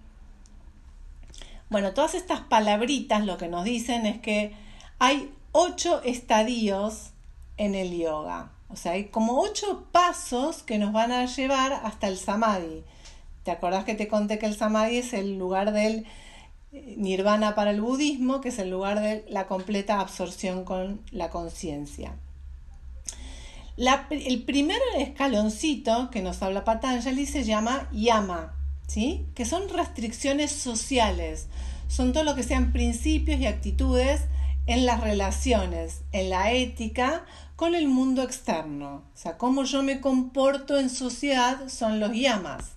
Bueno, 1.69 1.93
todas 1.93 2.15
estas 2.15 2.39
palabritas 2.39 3.23
lo 3.23 3.37
que 3.37 3.47
nos 3.47 3.65
dicen 3.65 4.07
es 4.07 4.19
que 4.19 4.55
hay 4.97 5.31
ocho 5.51 6.01
estadios 6.03 7.11
en 7.57 7.75
el 7.75 7.95
yoga. 7.95 8.49
O 8.69 8.75
sea, 8.75 8.93
hay 8.93 9.05
como 9.05 9.39
ocho 9.39 9.85
pasos 9.91 10.63
que 10.63 10.79
nos 10.79 10.91
van 10.91 11.11
a 11.11 11.27
llevar 11.27 11.71
hasta 11.71 12.07
el 12.07 12.17
samadhi. 12.17 12.83
¿Te 13.43 13.51
acordás 13.51 13.83
que 13.85 13.93
te 13.93 14.07
conté 14.07 14.39
que 14.39 14.47
el 14.47 14.57
samadhi 14.57 14.97
es 14.97 15.13
el 15.13 15.37
lugar 15.37 15.71
del 15.71 16.07
nirvana 16.97 17.55
para 17.55 17.71
el 17.71 17.81
budismo, 17.81 18.41
que 18.41 18.49
es 18.49 18.59
el 18.59 18.69
lugar 18.69 18.99
de 18.99 19.25
la 19.29 19.47
completa 19.47 19.99
absorción 19.99 20.63
con 20.63 21.01
la 21.11 21.29
conciencia? 21.29 22.15
el 23.77 24.43
primer 24.43 24.79
escaloncito 24.97 26.09
que 26.09 26.21
nos 26.21 26.41
habla 26.41 26.63
Patanjali 26.63 27.25
se 27.25 27.43
llama 27.43 27.89
yama, 27.91 28.55
¿sí? 28.87 29.25
que 29.35 29.45
son 29.45 29.67
restricciones 29.67 30.51
sociales, 30.51 31.47
son 31.87 32.13
todo 32.13 32.23
lo 32.23 32.35
que 32.35 32.43
sean 32.43 32.71
principios 32.71 33.39
y 33.39 33.47
actitudes 33.47 34.21
en 34.65 34.85
las 34.85 35.01
relaciones, 35.01 36.01
en 36.11 36.29
la 36.29 36.53
ética 36.53 37.25
con 37.55 37.75
el 37.75 37.87
mundo 37.87 38.23
externo. 38.23 39.03
O 39.13 39.17
sea, 39.17 39.37
cómo 39.37 39.63
yo 39.63 39.83
me 39.83 40.01
comporto 40.01 40.79
en 40.79 40.89
sociedad 40.89 41.67
son 41.69 41.99
los 41.99 42.13
yamas. 42.13 42.71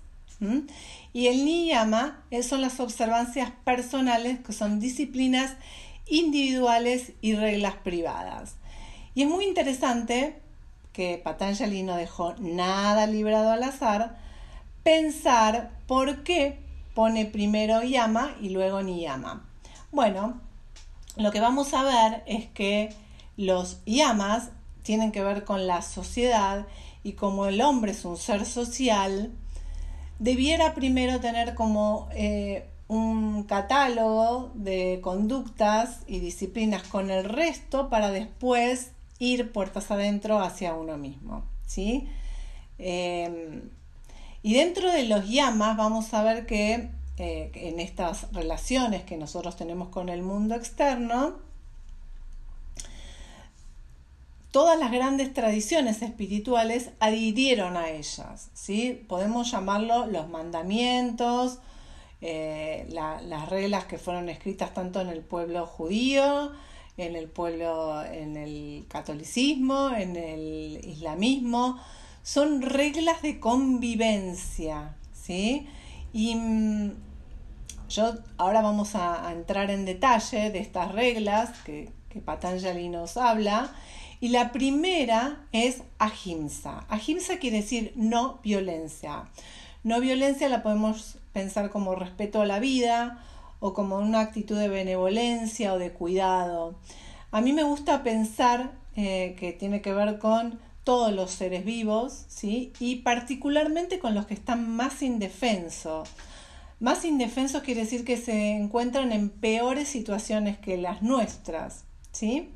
Y 1.13 1.27
el 1.27 1.45
niyama 1.45 2.23
eh, 2.31 2.43
son 2.43 2.61
las 2.61 2.79
observancias 2.79 3.51
personales, 3.63 4.39
que 4.39 4.53
son 4.53 4.79
disciplinas 4.79 5.55
individuales 6.07 7.13
y 7.21 7.35
reglas 7.35 7.75
privadas. 7.75 8.55
Y 9.15 9.23
es 9.23 9.29
muy 9.29 9.45
interesante 9.45 10.39
que 10.93 11.19
Patanjali 11.23 11.83
no 11.83 11.95
dejó 11.95 12.35
nada 12.39 13.07
librado 13.07 13.51
al 13.51 13.63
azar, 13.63 14.17
pensar 14.83 15.71
por 15.87 16.23
qué 16.23 16.59
pone 16.93 17.25
primero 17.25 17.81
yama 17.83 18.35
y 18.41 18.49
luego 18.49 18.81
niyama. 18.81 19.45
Bueno, 19.91 20.39
lo 21.15 21.31
que 21.31 21.41
vamos 21.41 21.73
a 21.73 21.83
ver 21.83 22.23
es 22.25 22.47
que 22.47 22.93
los 23.37 23.79
yamas 23.85 24.49
tienen 24.83 25.11
que 25.11 25.23
ver 25.23 25.43
con 25.43 25.67
la 25.67 25.81
sociedad 25.81 26.67
y 27.03 27.13
como 27.13 27.45
el 27.45 27.61
hombre 27.61 27.91
es 27.91 28.05
un 28.05 28.17
ser 28.17 28.45
social, 28.45 29.31
debiera 30.19 30.75
primero 30.75 31.19
tener 31.19 31.55
como 31.55 32.09
eh, 32.11 32.69
un 32.87 33.43
catálogo 33.43 34.51
de 34.53 34.99
conductas 35.01 36.01
y 36.07 36.19
disciplinas 36.19 36.83
con 36.83 37.09
el 37.09 37.23
resto 37.23 37.89
para 37.89 38.11
después 38.11 38.91
ir 39.19 39.51
puertas 39.51 39.91
adentro 39.91 40.39
hacia 40.39 40.73
uno 40.75 40.97
mismo. 40.97 41.43
¿sí? 41.65 42.07
Em, 42.77 43.69
y 44.41 44.53
dentro 44.53 44.91
de 44.91 45.05
los 45.05 45.29
yamas 45.29 45.77
vamos 45.77 46.13
a 46.13 46.23
ver 46.23 46.45
que 46.45 46.89
eh, 47.17 47.51
en 47.53 47.79
estas 47.79 48.31
relaciones 48.31 49.03
que 49.03 49.17
nosotros 49.17 49.55
tenemos 49.55 49.89
con 49.89 50.09
el 50.09 50.21
mundo 50.21 50.55
externo, 50.55 51.37
todas 54.51 54.79
las 54.79 54.91
grandes 54.91 55.33
tradiciones 55.33 56.01
espirituales 56.01 56.91
adhirieron 56.99 57.77
a 57.77 57.89
ellas. 57.89 58.49
¿sí? 58.53 59.05
Podemos 59.07 59.51
llamarlo 59.51 60.07
los 60.07 60.29
mandamientos, 60.29 61.59
eh, 62.21 62.87
las 62.89 63.49
reglas 63.49 63.85
que 63.85 63.97
fueron 63.97 64.29
escritas 64.29 64.73
tanto 64.73 65.01
en 65.01 65.09
el 65.09 65.21
pueblo 65.21 65.65
judío, 65.65 66.51
en 66.97 67.15
el 67.15 67.29
pueblo, 67.29 68.03
en 68.03 68.35
el 68.35 68.85
catolicismo, 68.89 69.91
en 69.95 70.15
el 70.15 70.83
islamismo. 70.83 71.79
Son 72.23 72.61
reglas 72.61 73.21
de 73.21 73.39
convivencia, 73.39 74.95
¿sí? 75.13 75.69
Y 76.11 76.35
mm, 76.35 76.91
yo 77.89 78.13
ahora 78.37 78.61
vamos 78.61 78.95
a, 78.95 79.31
entrar 79.31 79.71
en 79.71 79.85
detalle 79.85 80.51
de 80.51 80.59
estas 80.59 80.91
reglas 80.91 81.51
que, 81.63 81.91
que 82.09 82.19
Patanjali 82.19 82.89
nos 82.89 83.15
habla. 83.15 83.71
Y 84.21 84.29
la 84.29 84.51
primera 84.51 85.47
es 85.51 85.83
ahimsa. 85.97 86.85
Ahimsa 86.89 87.37
quiere 87.37 87.57
decir 87.57 87.93
no 87.95 88.39
violencia. 88.43 89.29
No 89.83 90.01
violencia 90.01 90.49
la 90.49 90.61
podemos 90.61 91.17
pensar 91.31 91.69
como 91.69 91.95
respeto 91.95 92.41
a 92.41 92.45
la 92.45 92.59
vida 92.59 93.23
o 93.59 93.73
como 93.73 93.97
una 93.97 94.19
actitud 94.19 94.57
de 94.57 94.67
benevolencia 94.67 95.73
o 95.73 95.79
de 95.79 95.91
cuidado. 95.91 96.75
A 97.31 97.41
mí 97.41 97.53
me 97.53 97.63
gusta 97.63 98.03
pensar 98.03 98.71
eh, 98.95 99.35
que 99.39 99.53
tiene 99.53 99.81
que 99.81 99.93
ver 99.93 100.19
con 100.19 100.59
todos 100.83 101.13
los 101.13 101.31
seres 101.31 101.63
vivos, 101.63 102.25
¿sí? 102.27 102.73
Y 102.79 102.97
particularmente 102.97 103.99
con 103.99 104.15
los 104.15 104.25
que 104.25 104.33
están 104.33 104.69
más 104.69 105.01
indefensos. 105.01 106.09
Más 106.79 107.05
indefensos 107.05 107.61
quiere 107.61 107.81
decir 107.81 108.03
que 108.03 108.17
se 108.17 108.51
encuentran 108.51 109.11
en 109.11 109.29
peores 109.29 109.87
situaciones 109.87 110.57
que 110.57 110.77
las 110.77 111.01
nuestras, 111.01 111.83
¿sí? 112.11 112.49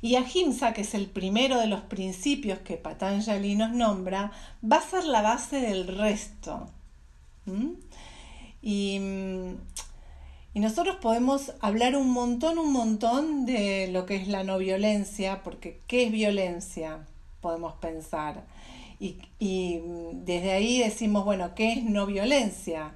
Y 0.00 0.16
Ahimsa, 0.16 0.72
que 0.72 0.82
es 0.82 0.94
el 0.94 1.06
primero 1.06 1.58
de 1.58 1.66
los 1.66 1.80
principios 1.82 2.58
que 2.60 2.76
Patanjali 2.76 3.54
nos 3.56 3.72
nombra, 3.72 4.32
va 4.62 4.76
a 4.76 4.82
ser 4.82 5.04
la 5.04 5.22
base 5.22 5.60
del 5.60 5.86
resto. 5.88 6.68
Y, 8.62 9.00
y, 10.54 10.60
nosotros 10.60 10.96
podemos 10.96 11.52
hablar 11.60 11.96
un 11.96 12.10
montón, 12.10 12.58
un 12.58 12.72
montón 12.72 13.46
de 13.46 13.88
lo 13.88 14.04
que 14.06 14.16
es 14.16 14.28
la 14.28 14.44
no 14.44 14.58
violencia, 14.58 15.42
porque 15.42 15.80
¿qué 15.86 16.04
es 16.04 16.12
violencia? 16.12 17.06
Podemos 17.40 17.74
pensar. 17.74 18.44
Y, 19.00 19.18
y 19.38 19.80
desde 20.12 20.52
ahí 20.52 20.78
decimos, 20.80 21.24
bueno, 21.24 21.54
¿qué 21.54 21.72
es 21.72 21.84
no 21.84 22.06
violencia? 22.06 22.94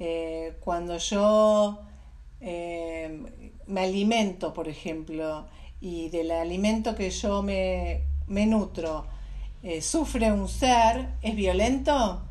Eh, 0.00 0.56
cuando 0.60 0.98
yo 0.98 1.80
eh, 2.40 3.52
me 3.66 3.80
alimento, 3.80 4.54
por 4.54 4.68
ejemplo, 4.68 5.46
y 5.80 6.08
del 6.10 6.30
alimento 6.30 6.94
que 6.94 7.10
yo 7.10 7.42
me, 7.42 8.02
me 8.26 8.46
nutro 8.46 9.06
eh, 9.62 9.82
sufre 9.82 10.30
un 10.30 10.48
ser, 10.48 11.08
¿es 11.20 11.34
violento? 11.34 12.22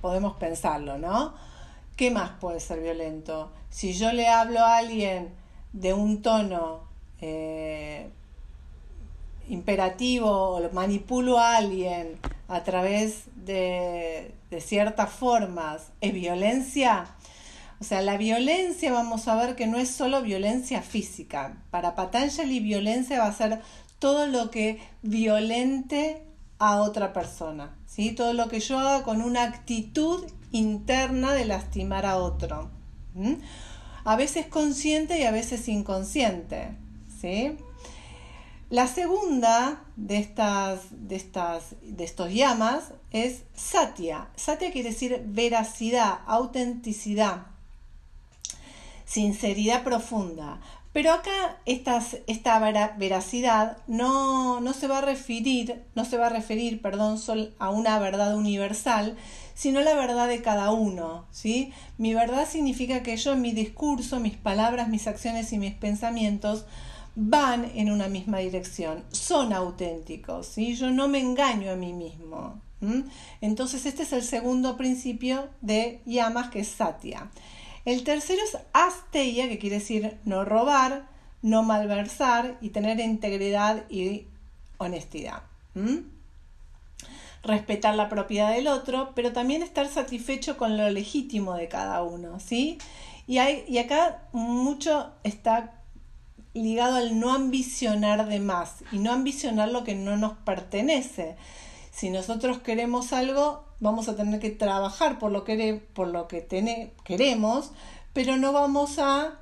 Podemos 0.00 0.36
pensarlo, 0.36 0.98
¿no? 0.98 1.34
¿Qué 1.96 2.10
más 2.10 2.32
puede 2.40 2.60
ser 2.60 2.80
violento? 2.80 3.50
Si 3.70 3.94
yo 3.94 4.12
le 4.12 4.28
hablo 4.28 4.60
a 4.60 4.76
alguien 4.78 5.30
de 5.72 5.94
un 5.94 6.20
tono 6.20 6.80
eh, 7.22 8.10
imperativo 9.48 10.30
o 10.30 10.72
manipulo 10.72 11.38
a 11.38 11.56
alguien 11.56 12.18
a 12.48 12.62
través 12.64 13.24
de, 13.34 14.34
de 14.50 14.60
ciertas 14.60 15.10
formas, 15.10 15.90
¿es 16.02 16.12
violencia? 16.12 17.06
O 17.82 17.84
sea, 17.84 18.00
la 18.00 18.16
violencia 18.16 18.92
vamos 18.92 19.26
a 19.26 19.34
ver 19.34 19.56
que 19.56 19.66
no 19.66 19.76
es 19.76 19.90
solo 19.90 20.22
violencia 20.22 20.82
física. 20.82 21.64
Para 21.72 21.96
Patanjali 21.96 22.60
violencia 22.60 23.18
va 23.18 23.26
a 23.26 23.32
ser 23.32 23.60
todo 23.98 24.28
lo 24.28 24.52
que 24.52 24.78
violente 25.02 26.22
a 26.60 26.80
otra 26.80 27.12
persona, 27.12 27.76
¿sí? 27.86 28.12
Todo 28.12 28.34
lo 28.34 28.48
que 28.48 28.60
yo 28.60 28.78
haga 28.78 29.02
con 29.02 29.20
una 29.20 29.42
actitud 29.42 30.24
interna 30.52 31.32
de 31.32 31.44
lastimar 31.44 32.06
a 32.06 32.18
otro. 32.18 32.70
A 34.04 34.14
veces 34.14 34.46
consciente 34.46 35.18
y 35.18 35.24
a 35.24 35.32
veces 35.32 35.66
inconsciente, 35.66 36.76
¿sí? 37.20 37.56
La 38.70 38.86
segunda 38.86 39.82
de 39.96 40.18
estas, 40.18 40.82
de 40.92 41.16
estas, 41.16 41.74
de 41.82 42.04
estos 42.04 42.32
llamas 42.32 42.92
es 43.10 43.42
satya. 43.56 44.28
Satya 44.36 44.70
quiere 44.70 44.90
decir 44.90 45.20
veracidad, 45.26 46.20
autenticidad 46.28 47.50
sinceridad 49.12 49.84
profunda. 49.84 50.60
Pero 50.92 51.12
acá 51.12 51.58
esta 51.64 52.58
veracidad 52.98 53.78
no, 53.86 54.60
no, 54.60 54.72
se 54.74 54.88
va 54.88 54.98
a 54.98 55.00
referir, 55.02 55.82
no 55.94 56.04
se 56.04 56.18
va 56.18 56.26
a 56.26 56.30
referir, 56.30 56.82
perdón, 56.82 57.18
a 57.58 57.70
una 57.70 57.98
verdad 57.98 58.36
universal, 58.36 59.16
sino 59.54 59.80
a 59.80 59.82
la 59.82 59.94
verdad 59.94 60.28
de 60.28 60.42
cada 60.42 60.70
uno, 60.70 61.24
¿sí? 61.30 61.72
Mi 61.96 62.12
verdad 62.12 62.46
significa 62.46 63.02
que 63.02 63.16
yo, 63.16 63.36
mi 63.36 63.52
discurso, 63.52 64.20
mis 64.20 64.36
palabras, 64.36 64.88
mis 64.88 65.06
acciones 65.06 65.52
y 65.52 65.58
mis 65.58 65.74
pensamientos 65.74 66.66
van 67.14 67.70
en 67.74 67.90
una 67.90 68.08
misma 68.08 68.38
dirección, 68.38 69.02
son 69.12 69.54
auténticos, 69.54 70.46
¿sí? 70.46 70.74
Yo 70.74 70.90
no 70.90 71.08
me 71.08 71.20
engaño 71.20 71.70
a 71.70 71.76
mí 71.76 71.92
mismo. 71.94 72.60
Entonces 73.40 73.86
este 73.86 74.02
es 74.02 74.12
el 74.12 74.24
segundo 74.24 74.76
principio 74.76 75.48
de 75.60 76.00
Yamas, 76.04 76.50
que 76.50 76.60
es 76.60 76.68
Satya. 76.68 77.30
El 77.84 78.04
tercero 78.04 78.42
es 78.42 78.58
asteia, 78.72 79.48
que 79.48 79.58
quiere 79.58 79.78
decir 79.78 80.16
no 80.24 80.44
robar, 80.44 81.08
no 81.42 81.62
malversar 81.62 82.56
y 82.60 82.70
tener 82.70 83.00
integridad 83.00 83.84
y 83.90 84.26
honestidad. 84.78 85.42
Respetar 87.42 87.96
la 87.96 88.08
propiedad 88.08 88.52
del 88.52 88.68
otro, 88.68 89.12
pero 89.16 89.32
también 89.32 89.62
estar 89.62 89.88
satisfecho 89.88 90.56
con 90.56 90.76
lo 90.76 90.88
legítimo 90.90 91.54
de 91.54 91.68
cada 91.68 92.02
uno, 92.02 92.38
¿sí? 92.38 92.78
Y, 93.26 93.38
hay, 93.38 93.64
y 93.68 93.78
acá 93.78 94.22
mucho 94.32 95.12
está 95.24 95.74
ligado 96.54 96.96
al 96.96 97.18
no 97.18 97.32
ambicionar 97.32 98.26
de 98.26 98.38
más 98.38 98.84
y 98.92 98.98
no 98.98 99.12
ambicionar 99.12 99.70
lo 99.70 99.84
que 99.84 99.94
no 99.94 100.16
nos 100.16 100.34
pertenece. 100.38 101.36
Si 101.92 102.10
nosotros 102.10 102.58
queremos 102.58 103.12
algo, 103.12 103.64
vamos 103.78 104.08
a 104.08 104.16
tener 104.16 104.40
que 104.40 104.50
trabajar 104.50 105.18
por 105.18 105.30
lo 105.30 105.44
que, 105.44 105.80
por 105.92 106.08
lo 106.08 106.26
que 106.26 106.90
queremos, 107.04 107.70
pero 108.12 108.36
no 108.36 108.52
vamos 108.52 108.98
a 108.98 109.38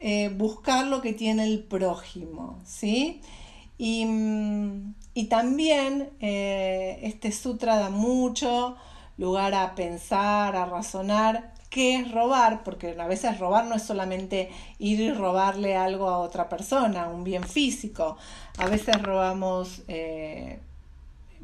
eh, 0.00 0.28
buscar 0.28 0.86
lo 0.86 1.00
que 1.00 1.14
tiene 1.14 1.44
el 1.44 1.64
prójimo, 1.64 2.60
¿sí? 2.66 3.22
Y, 3.78 4.04
mm, 4.04 4.94
también 5.30 6.10
eh, 6.20 7.00
este 7.02 7.32
sutra 7.32 7.76
da 7.76 7.88
mucho 7.88 8.76
lugar 9.16 9.54
a 9.54 9.74
pensar, 9.74 10.56
a 10.56 10.66
razonar 10.66 11.54
qué 11.70 11.96
es 11.96 12.12
robar, 12.12 12.62
porque 12.64 12.94
a 13.00 13.06
veces 13.06 13.38
robar 13.38 13.64
no 13.64 13.74
es 13.76 13.82
solamente 13.82 14.50
ir 14.78 15.00
y 15.00 15.10
robarle 15.12 15.74
algo 15.74 16.08
a 16.08 16.18
otra 16.18 16.48
persona, 16.48 17.08
un 17.08 17.24
bien 17.24 17.44
físico, 17.44 18.16
a 18.58 18.66
veces 18.66 19.00
robamos 19.02 19.82
eh, 19.88 20.60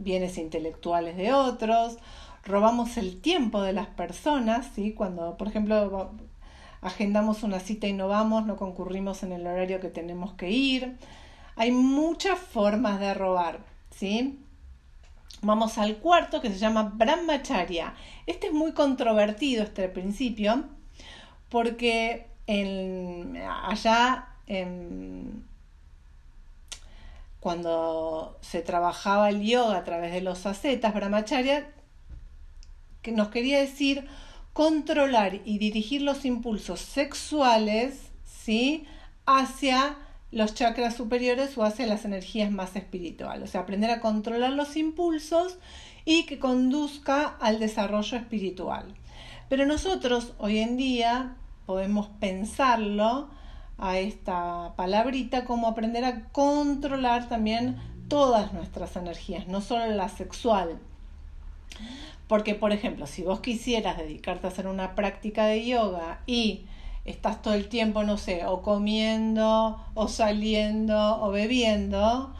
bienes 0.02 0.38
intelectuales 0.38 1.16
de 1.16 1.32
otros, 1.32 1.98
robamos 2.44 2.96
el 2.96 3.20
tiempo 3.20 3.62
de 3.62 3.72
las 3.72 3.86
personas, 3.86 4.68
¿sí? 4.74 4.92
Cuando, 4.92 5.36
por 5.36 5.48
ejemplo, 5.48 6.12
agendamos 6.80 7.42
una 7.42 7.60
cita 7.60 7.86
y 7.86 7.92
no 7.92 8.08
vamos, 8.08 8.46
no 8.46 8.56
concurrimos 8.56 9.22
en 9.22 9.32
el 9.32 9.46
horario 9.46 9.80
que 9.80 9.88
tenemos 9.88 10.34
que 10.34 10.50
ir. 10.50 10.96
Hay 11.56 11.72
muchas 11.72 12.38
formas 12.38 13.00
de 13.00 13.14
robar, 13.14 13.60
¿sí? 13.90 14.38
Vamos 15.42 15.78
al 15.78 15.96
cuarto 15.98 16.40
que 16.40 16.50
se 16.50 16.58
llama 16.58 16.92
Brahmacharya. 16.94 17.94
Este 18.26 18.48
es 18.48 18.52
muy 18.52 18.72
controvertido, 18.72 19.62
este 19.62 19.88
principio, 19.88 20.64
porque 21.48 22.26
en, 22.46 23.36
allá 23.36 24.28
cuando 27.40 28.38
se 28.42 28.60
trabajaba 28.60 29.30
el 29.30 29.42
yoga 29.42 29.78
a 29.78 29.84
través 29.84 30.12
de 30.12 30.20
los 30.20 30.46
ascetas, 30.46 30.94
Brahmacharya 30.94 31.72
que 33.02 33.12
nos 33.12 33.28
quería 33.28 33.58
decir 33.58 34.06
controlar 34.52 35.40
y 35.44 35.58
dirigir 35.58 36.02
los 36.02 36.24
impulsos 36.24 36.80
sexuales 36.80 38.10
¿sí? 38.24 38.84
hacia 39.24 39.96
los 40.30 40.54
chakras 40.54 40.94
superiores 40.94 41.56
o 41.56 41.64
hacia 41.64 41.86
las 41.86 42.04
energías 42.04 42.50
más 42.50 42.76
espirituales. 42.76 43.48
O 43.48 43.52
sea, 43.52 43.62
aprender 43.62 43.90
a 43.90 44.00
controlar 44.00 44.52
los 44.52 44.76
impulsos 44.76 45.58
y 46.04 46.26
que 46.26 46.38
conduzca 46.38 47.36
al 47.40 47.58
desarrollo 47.58 48.16
espiritual. 48.16 48.94
Pero 49.48 49.66
nosotros 49.66 50.34
hoy 50.38 50.58
en 50.58 50.76
día 50.76 51.36
podemos 51.66 52.08
pensarlo 52.20 53.30
a 53.80 53.98
esta 53.98 54.74
palabrita 54.76 55.44
como 55.44 55.66
aprender 55.66 56.04
a 56.04 56.28
controlar 56.30 57.28
también 57.28 57.76
todas 58.08 58.52
nuestras 58.52 58.96
energías, 58.96 59.48
no 59.48 59.60
solo 59.60 59.86
la 59.86 60.08
sexual. 60.08 60.78
Porque, 62.28 62.54
por 62.54 62.72
ejemplo, 62.72 63.06
si 63.06 63.22
vos 63.22 63.40
quisieras 63.40 63.98
dedicarte 63.98 64.46
a 64.46 64.50
hacer 64.50 64.66
una 64.66 64.94
práctica 64.94 65.46
de 65.46 65.66
yoga 65.66 66.20
y 66.26 66.66
estás 67.04 67.42
todo 67.42 67.54
el 67.54 67.68
tiempo, 67.68 68.04
no 68.04 68.18
sé, 68.18 68.44
o 68.46 68.62
comiendo, 68.62 69.82
o 69.94 70.08
saliendo, 70.08 71.22
o 71.22 71.30
bebiendo 71.30 72.34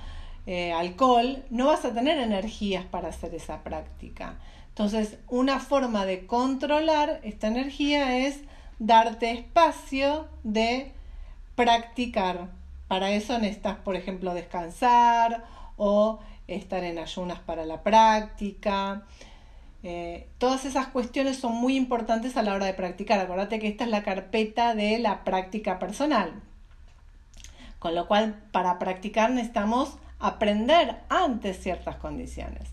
eh, 0.46 0.72
alcohol, 0.72 1.42
no 1.50 1.66
vas 1.66 1.84
a 1.84 1.94
tener 1.94 2.18
energías 2.18 2.84
para 2.84 3.08
hacer 3.08 3.34
esa 3.34 3.62
práctica. 3.64 4.38
Entonces, 4.68 5.18
una 5.28 5.58
forma 5.58 6.04
de 6.04 6.26
controlar 6.26 7.20
esta 7.22 7.48
energía 7.48 8.18
es 8.18 8.40
darte 8.78 9.30
espacio 9.32 10.28
de 10.44 10.92
practicar. 11.54 12.48
Para 12.88 13.10
eso 13.10 13.38
necesitas, 13.38 13.76
por 13.78 13.96
ejemplo, 13.96 14.34
descansar 14.34 15.44
o 15.76 16.20
estar 16.48 16.82
en 16.84 16.98
ayunas 16.98 17.38
para 17.40 17.64
la 17.64 17.82
práctica. 17.82 19.02
Eh, 19.82 20.28
todas 20.38 20.64
esas 20.64 20.88
cuestiones 20.88 21.38
son 21.38 21.54
muy 21.54 21.76
importantes 21.76 22.36
a 22.36 22.42
la 22.42 22.54
hora 22.54 22.66
de 22.66 22.74
practicar. 22.74 23.20
Acuérdate 23.20 23.58
que 23.58 23.68
esta 23.68 23.84
es 23.84 23.90
la 23.90 24.02
carpeta 24.02 24.74
de 24.74 24.98
la 24.98 25.24
práctica 25.24 25.78
personal. 25.78 26.42
Con 27.78 27.94
lo 27.94 28.06
cual, 28.06 28.42
para 28.52 28.78
practicar 28.78 29.30
necesitamos 29.30 29.96
aprender 30.18 30.96
antes 31.08 31.62
ciertas 31.62 31.96
condiciones. 31.96 32.68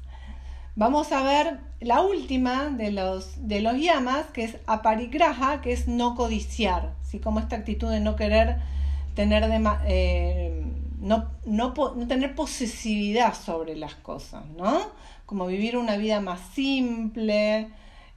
Vamos 0.76 1.12
a 1.12 1.24
ver 1.24 1.60
la 1.80 2.02
última 2.02 2.66
de 2.66 2.92
los, 2.92 3.48
de 3.48 3.62
los 3.62 3.80
yamas, 3.80 4.28
que 4.28 4.44
es 4.44 4.58
aparigraha, 4.68 5.62
que 5.62 5.72
es 5.72 5.88
no 5.88 6.14
codiciar, 6.14 6.94
¿sí? 7.10 7.20
como 7.20 7.40
esta 7.40 7.56
actitud 7.56 7.90
de 7.90 8.00
no 8.00 8.16
querer 8.16 8.58
tener, 9.16 9.48
de, 9.48 9.78
eh, 9.88 10.64
no, 11.00 11.30
no, 11.46 11.74
tener 12.08 12.36
posesividad 12.36 13.34
sobre 13.34 13.76
las 13.76 13.96
cosas, 13.96 14.46
¿no? 14.58 14.80
Como 15.26 15.48
vivir 15.48 15.78
una 15.78 15.98
vida 15.98 16.22
más 16.22 16.40
simple 16.54 17.70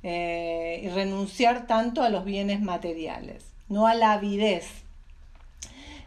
eh, 0.02 0.80
y 0.84 0.88
renunciar 0.88 1.66
tanto 1.66 2.02
a 2.02 2.10
los 2.10 2.24
bienes 2.24 2.60
materiales, 2.60 3.44
no 3.68 3.86
a 3.86 3.94
la 3.94 4.12
avidez. 4.12 4.66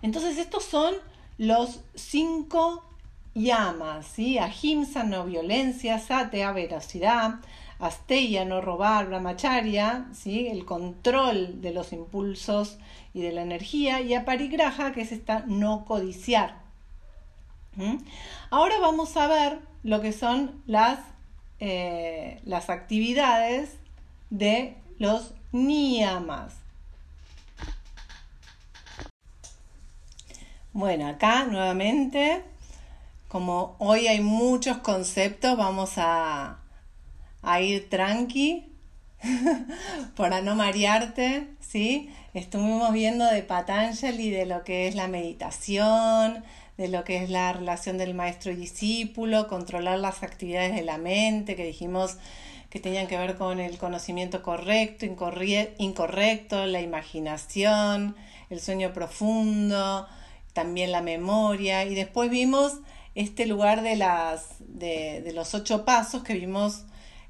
Entonces 0.02 0.38
estos 0.38 0.64
son 0.64 0.94
los 1.38 1.82
cinco 1.96 2.84
llamas, 3.34 4.06
¿sí? 4.06 4.38
Ahimsa, 4.38 5.04
no 5.04 5.26
violencia, 5.26 6.00
satea, 6.00 6.52
veracidad, 6.52 7.40
asteya, 7.86 8.46
no 8.46 8.62
robar, 8.62 9.08
brahmacharya, 9.08 10.08
¿sí? 10.14 10.48
El 10.48 10.66
control 10.66 11.62
de 11.62 11.74
los 11.74 11.94
impulsos 11.94 12.78
y 13.14 13.22
de 13.22 13.32
la 13.32 13.42
energía, 13.42 14.02
y 14.02 14.14
aparigraha, 14.14 14.92
que 14.92 15.02
es 15.02 15.12
esta 15.12 15.44
no 15.48 15.86
codiciar. 15.86 16.62
Ahora 18.50 18.80
vamos 18.80 19.18
a 19.18 19.28
ver 19.28 19.60
lo 19.84 20.02
que 20.02 20.14
son 20.14 20.62
las, 20.68 21.00
eh, 21.60 22.40
las 22.46 22.70
actividades 22.70 23.78
de 24.30 24.76
los 25.00 25.34
niyamas. 25.52 26.54
Bueno, 30.72 31.08
acá 31.08 31.46
nuevamente 31.46 32.44
como 33.34 33.76
hoy 33.80 34.06
hay 34.06 34.22
muchos 34.22 34.78
conceptos, 34.78 35.58
vamos 35.58 35.94
a, 35.98 36.60
ir 37.62 37.90
tranqui 37.90 38.72
para 40.16 40.42
no 40.42 40.56
marearte, 40.56 41.48
¿sí? 41.60 42.10
Estuvimos 42.34 42.92
viendo 42.94 43.26
de 43.26 43.44
Patanjali 43.44 44.30
de 44.30 44.46
lo 44.46 44.64
que 44.64 44.88
es 44.88 44.96
la 44.96 45.08
meditación, 45.08 46.44
de 46.78 46.88
lo 46.88 47.04
que 47.04 47.24
es 47.24 47.30
la 47.30 47.54
relación 47.54 47.98
del 47.98 48.14
maestro 48.14 48.52
y 48.52 48.56
discípulo, 48.56 49.48
controlar 49.48 50.00
las 50.00 50.24
actividades 50.24 50.76
de 50.76 50.82
la 50.82 50.98
mente, 50.98 51.56
que 51.56 51.66
dijimos 51.66 52.18
que 52.70 52.80
tenían 52.80 53.06
que 53.06 53.18
ver 53.18 53.36
con 53.38 53.60
el 53.60 53.78
conocimiento 53.78 54.42
correcto, 54.42 55.06
incorrecto, 55.06 56.66
la 56.66 56.82
imaginación, 56.82 58.16
el 58.50 58.60
sueño 58.60 58.94
profundo, 58.94 60.08
también 60.54 60.92
la 60.92 61.02
memoria, 61.02 61.86
y 61.86 61.94
después 61.94 62.32
vimos 62.32 62.80
este 63.14 63.46
lugar 63.46 63.84
de, 63.84 63.96
las, 63.96 64.56
de, 64.60 65.32
los 65.36 65.54
ocho 65.54 65.86
pasos 65.86 66.24
que 66.24 66.34
vimos 66.34 66.86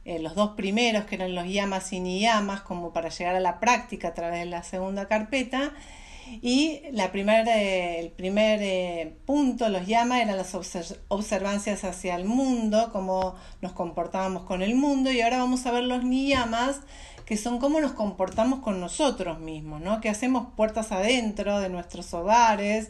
eh, 0.05 0.19
los 0.19 0.35
dos 0.35 0.51
primeros, 0.51 1.05
que 1.05 1.15
eran 1.15 1.33
los 1.33 1.47
yamas 1.47 1.93
y 1.93 1.99
niyamas, 1.99 2.61
como 2.61 2.91
para 2.91 3.09
llegar 3.09 3.35
a 3.35 3.39
la 3.39 3.59
práctica 3.59 4.09
a 4.09 4.13
través 4.13 4.39
de 4.39 4.45
la 4.45 4.63
segunda 4.63 5.07
carpeta. 5.07 5.73
Y 6.41 6.81
la 6.91 7.05
el 7.05 8.11
primer 8.11 8.59
eh, 8.61 9.15
punto, 9.25 9.69
los 9.69 9.85
llamas, 9.85 10.21
eran 10.21 10.37
las 10.37 10.55
observancias 11.07 11.83
hacia 11.83 12.15
el 12.15 12.25
mundo, 12.25 12.89
cómo 12.91 13.35
nos 13.61 13.73
comportábamos 13.73 14.43
con 14.43 14.61
el 14.61 14.75
mundo. 14.75 15.11
Y 15.11 15.21
ahora 15.21 15.37
vamos 15.37 15.65
a 15.65 15.71
ver 15.71 15.83
los 15.83 16.03
niyamas, 16.03 16.81
que 17.25 17.37
son 17.37 17.59
cómo 17.59 17.79
nos 17.79 17.93
comportamos 17.93 18.59
con 18.59 18.79
nosotros 18.79 19.39
mismos, 19.39 19.81
¿no? 19.81 20.01
Que 20.01 20.09
hacemos 20.09 20.47
puertas 20.55 20.91
adentro 20.91 21.59
de 21.59 21.69
nuestros 21.69 22.13
hogares 22.13 22.89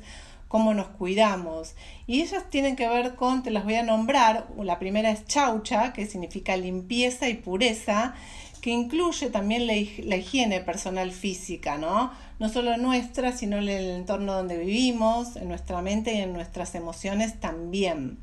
cómo 0.54 0.76
nos 0.76 0.86
cuidamos. 0.86 1.74
Y 2.06 2.22
ellas 2.22 2.47
tienen 2.51 2.76
que 2.76 2.88
ver 2.88 3.16
con, 3.16 3.41
te 3.41 3.49
las 3.49 3.64
voy 3.64 3.74
a 3.74 3.82
nombrar, 3.82 4.49
la 4.62 4.78
primera 4.78 5.10
es 5.10 5.26
chaucha, 5.26 5.93
que 5.93 6.06
significa 6.06 6.56
limpieza 6.56 7.28
y 7.28 7.34
pureza, 7.34 8.14
que 8.62 8.70
incluye 8.70 9.32
también 9.32 9.66
la, 9.66 10.16
higiene 10.16 10.60
personal 10.60 11.12
física, 11.12 11.80
¿no? 11.80 12.12
No 12.38 12.49
solo 12.49 12.78
nuestra, 12.78 13.32
sino 13.32 13.58
el 13.58 13.68
entorno 13.68 14.34
donde 14.34 14.60
vivimos, 14.60 15.38
en 15.38 15.47
nuestra 15.47 15.82
mente 15.82 16.14
y 16.14 16.22
en 16.22 16.34
nuestras 16.34 16.76
emociones 16.76 17.39
también. 17.39 18.20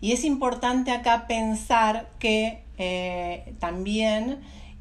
Y 0.00 0.10
es 0.10 0.24
importante 0.24 0.90
acá 0.90 1.28
pensar 1.28 2.10
que 2.18 2.64
eh, 2.76 3.54
también 3.60 4.40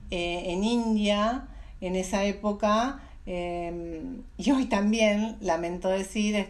eh, 0.10 0.46
en 0.48 0.64
India, 0.64 1.48
en 1.80 1.96
esa 1.96 2.24
época, 2.24 3.07
Em, 3.28 4.24
y 4.38 4.52
hoy 4.52 4.66
también, 4.66 5.36
lamento 5.42 5.90
decir, 5.90 6.48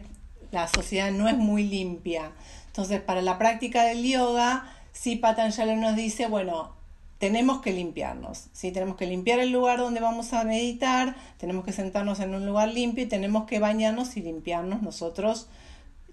la 0.52 0.68
sociedad 0.68 1.12
no 1.12 1.28
es 1.28 1.36
muy 1.36 1.64
limpia. 1.64 2.32
Entonces, 2.68 3.02
para 3.02 3.22
la 3.22 3.40
práctica 3.40 3.84
del 3.84 4.04
yoga, 4.04 4.72
sí 4.94 5.16
Patanjali 5.16 5.76
nos 5.76 5.96
dice, 5.96 6.28
bueno, 6.28 6.72
tenemos 7.18 7.62
que 7.62 7.74
limpiarnos, 7.74 8.46
¿sí? 8.54 8.72
tenemos 8.72 8.96
que 8.96 9.08
limpiar 9.08 9.40
el 9.40 9.52
lugar 9.52 9.80
donde 9.80 10.00
vamos 10.00 10.34
a 10.34 10.44
meditar, 10.44 11.16
tenemos 11.40 11.66
que 11.66 11.72
sentarnos 11.72 12.20
en 12.20 12.36
un 12.36 12.46
lugar 12.46 12.70
limpio 12.70 13.04
y 13.04 13.08
tenemos 13.08 13.46
que 13.46 13.58
bañarnos 13.58 14.16
y 14.18 14.22
limpiarnos 14.22 14.84
nosotros 14.84 15.48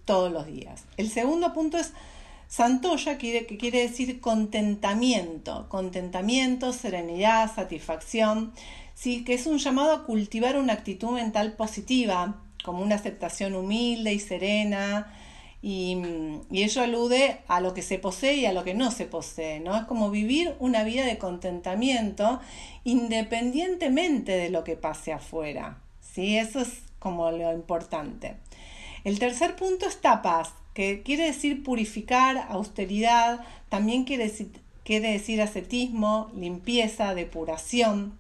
todos 0.06 0.32
los 0.32 0.46
días. 0.46 0.84
El 0.96 1.10
segundo 1.10 1.52
punto 1.52 1.76
es 1.76 1.92
Santoya, 2.49 3.18
que 3.18 3.57
quiere 3.59 3.80
decir 3.80 4.20
contentamiento, 4.20 5.68
contentamiento, 5.68 6.72
serenidad, 6.72 7.53
satisfacción. 7.55 8.53
Sí, 8.95 9.24
que 9.24 9.34
es 9.34 9.47
un 9.47 9.59
llamado 9.59 9.92
a 9.92 10.05
cultivar 10.05 10.57
una 10.57 10.72
actitud 10.72 11.11
mental 11.11 11.55
positiva, 11.55 12.42
como 12.64 12.82
una 12.82 12.95
aceptación 12.95 13.55
humilde 13.55 14.12
y 14.12 14.20
serena, 14.20 15.12
y, 15.66 15.97
ello 16.53 16.82
alude 16.82 17.38
a 17.49 17.61
lo 17.61 17.72
que 17.72 17.80
se 17.80 17.99
posee 17.99 18.34
y 18.34 18.45
a 18.45 18.53
lo 18.53 18.64
que 18.64 18.74
no 18.74 18.90
se 18.90 19.07
posee, 19.07 19.61
¿no? 19.61 19.74
Es 19.74 19.84
como 19.84 20.11
vivir 20.11 20.55
una 20.59 20.84
vida 20.84 21.07
de 21.07 21.16
contentamiento 21.16 22.38
independientemente 22.84 24.32
de 24.32 24.51
lo 24.51 24.62
que 24.62 24.76
pase 24.76 25.14
afuera, 25.14 25.78
¿sí? 26.03 26.36
Eso 26.36 26.61
es 26.61 26.82
como 26.99 27.30
lo 27.30 27.51
importante. 27.55 28.36
El 29.05 29.18
tercer 29.18 29.57
punto 29.57 29.86
es 29.86 30.03
tapas, 30.03 30.53
que 30.75 31.03
quiere 31.03 31.25
decir 31.25 31.62
purificar, 31.62 32.47
austeridad, 32.51 33.41
también 33.68 34.05
quiere 34.05 34.25
decir, 34.25 34.51
quiere 34.85 35.12
decir 35.12 35.41
ascetismo, 35.41 36.31
limpieza, 36.37 37.14
depuración 37.14 38.18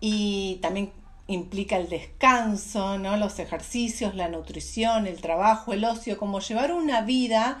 y 0.00 0.58
también 0.62 0.90
implica 1.26 1.76
el 1.76 1.88
descanso, 1.88 2.98
¿no? 2.98 3.16
los 3.16 3.38
ejercicios, 3.38 4.14
la 4.14 4.28
nutrición, 4.28 5.06
el 5.06 5.20
trabajo, 5.20 5.72
el 5.72 5.84
ocio, 5.84 6.16
como 6.18 6.40
llevar 6.40 6.72
una 6.72 7.02
vida 7.02 7.60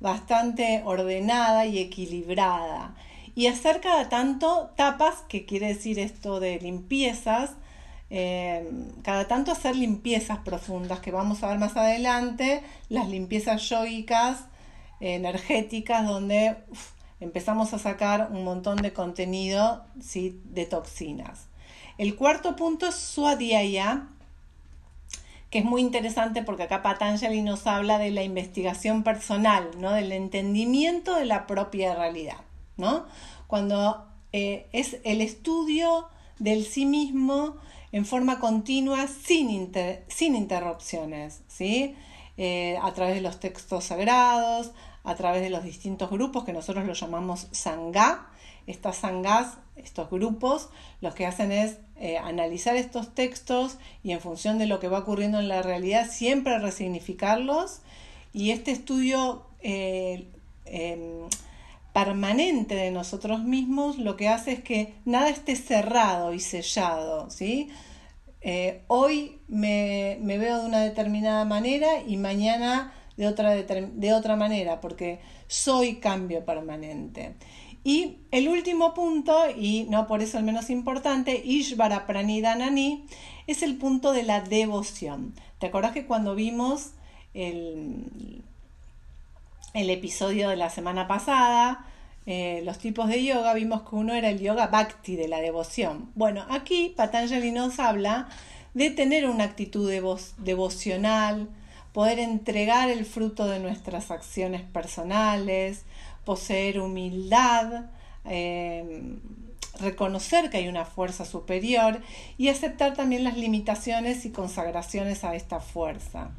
bastante 0.00 0.82
ordenada 0.84 1.66
y 1.66 1.78
equilibrada. 1.78 2.94
Y 3.34 3.46
hacer 3.46 3.80
cada 3.80 4.08
tanto 4.08 4.70
tapas, 4.76 5.22
que 5.28 5.46
quiere 5.46 5.68
decir 5.68 5.98
esto 5.98 6.40
de 6.40 6.60
limpiezas, 6.60 7.52
eh, 8.10 8.68
cada 9.02 9.28
tanto 9.28 9.52
hacer 9.52 9.76
limpiezas 9.76 10.38
profundas, 10.38 11.00
que 11.00 11.10
vamos 11.10 11.42
a 11.42 11.48
ver 11.48 11.58
más 11.58 11.76
adelante, 11.76 12.62
las 12.88 13.08
limpiezas 13.08 13.68
yogicas, 13.68 14.44
energéticas, 15.00 16.06
donde 16.06 16.56
empezamos 17.20 17.74
a 17.74 17.78
sacar 17.78 18.28
un 18.32 18.44
montón 18.44 18.76
de 18.78 18.92
contenido 18.92 19.84
¿sí? 20.00 20.40
de 20.44 20.66
toxinas. 20.66 21.46
El 21.98 22.16
cuarto 22.16 22.56
punto 22.56 22.86
es 22.86 22.94
Swadhyaya, 22.94 24.06
que 25.50 25.60
es 25.60 25.64
muy 25.64 25.80
interesante 25.80 26.42
porque 26.42 26.64
acá 26.64 26.82
Patanjali 26.82 27.42
nos 27.42 27.66
habla 27.66 27.98
de 27.98 28.10
la 28.10 28.22
investigación 28.22 29.02
personal, 29.02 29.70
¿no? 29.78 29.92
del 29.92 30.12
entendimiento 30.12 31.14
de 31.14 31.24
la 31.24 31.46
propia 31.46 31.94
realidad. 31.94 32.38
¿no? 32.76 33.06
Cuando 33.46 34.06
eh, 34.32 34.66
es 34.72 34.98
el 35.04 35.20
estudio 35.20 36.08
del 36.38 36.64
sí 36.64 36.86
mismo 36.86 37.56
en 37.92 38.04
forma 38.04 38.40
continua 38.40 39.06
sin, 39.06 39.72
sin 40.08 40.34
interrupciones, 40.34 41.42
¿sí? 41.48 41.96
Eh, 42.36 42.78
a 42.82 42.92
través 42.92 43.16
de 43.16 43.20
los 43.20 43.40
textos 43.40 43.84
sagrados, 43.84 44.70
a 45.04 45.14
través 45.16 45.42
de 45.42 45.50
los 45.50 45.64
distintos 45.64 46.10
grupos 46.10 46.44
que 46.44 46.52
nosotros 46.52 46.86
los 46.86 47.00
llamamos 47.00 47.48
Sangha. 47.50 48.28
Estas 48.66 48.98
Sanghas, 48.98 49.56
estos 49.76 50.10
grupos, 50.10 50.68
lo 51.00 51.14
que 51.14 51.24
hacen 51.24 51.50
es 51.50 51.78
eh, 51.96 52.18
analizar 52.18 52.76
estos 52.76 53.14
textos 53.14 53.78
y 54.04 54.12
en 54.12 54.20
función 54.20 54.58
de 54.58 54.66
lo 54.66 54.78
que 54.78 54.88
va 54.88 54.98
ocurriendo 54.98 55.40
en 55.40 55.48
la 55.48 55.62
realidad 55.62 56.08
siempre 56.10 56.58
resignificarlos 56.58 57.80
y 58.32 58.50
este 58.50 58.70
estudio 58.70 59.46
eh, 59.62 60.26
permanente 61.92 62.74
de 62.74 62.90
nosotros 62.90 63.42
mismos 63.42 63.98
lo 63.98 64.16
que 64.16 64.28
hace 64.28 64.52
es 64.52 64.62
que 64.62 64.94
nada 65.04 65.28
esté 65.28 65.56
cerrado 65.56 66.32
y 66.32 66.40
sellado, 66.40 67.30
¿sí? 67.30 67.70
eh, 68.40 68.82
hoy 68.86 69.40
me, 69.48 70.18
veo 70.22 70.60
de 70.60 70.66
una 70.66 70.80
determinada 70.80 71.44
manera 71.44 72.02
y 72.06 72.16
mañana 72.16 72.92
de 73.16 73.26
otra, 73.26 73.54
de 73.54 74.12
otra 74.12 74.36
manera, 74.36 74.80
porque 74.80 75.20
soy 75.48 75.96
cambio 75.96 76.44
permanente. 76.44 77.34
Y 77.82 78.18
el 78.30 78.48
último 78.48 78.94
punto, 78.94 79.34
y 79.56 79.86
no 79.88 80.06
por 80.06 80.22
eso 80.22 80.38
el 80.38 80.44
menos 80.44 80.70
importante, 80.70 81.42
Ishvara 81.44 82.06
Pranidanani, 82.06 83.06
es 83.46 83.62
el 83.62 83.76
punto 83.76 84.12
de 84.12 84.22
la 84.22 84.40
devoción. 84.40 85.34
¿Te 85.58 85.66
acordás 85.66 85.92
que 85.92 86.06
cuando 86.06 86.34
vimos 86.34 86.92
el, 87.34 88.44
el 89.74 89.90
episodio 89.90 90.48
de 90.48 90.56
la 90.56 90.70
semana 90.70 91.06
pasada, 91.06 91.84
eh, 92.26 92.60
los 92.64 92.78
tipos 92.78 93.08
de 93.08 93.24
yoga, 93.24 93.54
vimos 93.54 93.88
que 93.88 93.96
uno 93.96 94.12
era 94.14 94.28
el 94.28 94.40
yoga 94.40 94.66
bhakti 94.66 95.16
de 95.16 95.28
la 95.28 95.40
devoción. 95.40 96.10
Bueno, 96.14 96.44
aquí 96.50 96.92
Patanjali 96.96 97.52
nos 97.52 97.78
habla 97.78 98.28
de 98.74 98.90
tener 98.90 99.28
una 99.28 99.44
actitud 99.44 99.90
devocional, 100.38 101.48
poder 101.92 102.18
entregar 102.18 102.90
el 102.90 103.04
fruto 103.06 103.46
de 103.46 103.60
nuestras 103.60 104.10
acciones 104.10 104.62
personales, 104.62 105.84
poseer 106.24 106.80
humildad, 106.80 107.86
eh, 108.26 109.16
reconocer 109.80 110.50
que 110.50 110.58
hay 110.58 110.68
una 110.68 110.84
fuerza 110.84 111.24
superior 111.24 112.00
y 112.36 112.48
aceptar 112.48 112.94
también 112.94 113.24
las 113.24 113.36
limitaciones 113.36 114.24
y 114.24 114.30
consagraciones 114.30 115.24
a 115.24 115.34
esta 115.34 115.60
fuerza. 115.60 116.30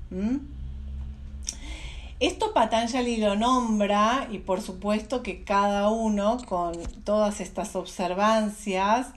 Esto 2.19 2.53
Patanjali 2.53 3.15
lo 3.15 3.37
nombra 3.37 4.27
y 4.29 4.39
por 4.39 4.61
supuesto 4.61 5.23
que 5.23 5.45
cada 5.45 5.87
uno 5.89 6.37
con 6.49 6.73
todas 7.05 7.39
estas 7.39 7.77
observancias 7.77 9.07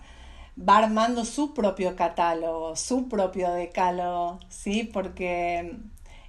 va 0.57 0.79
armando 0.79 1.25
su 1.25 1.53
propio 1.53 1.97
catálogo, 1.97 2.77
su 2.77 3.09
propio 3.09 3.51
decálogo, 3.51 4.39
¿sí? 4.49 4.85
Porque 4.85 5.79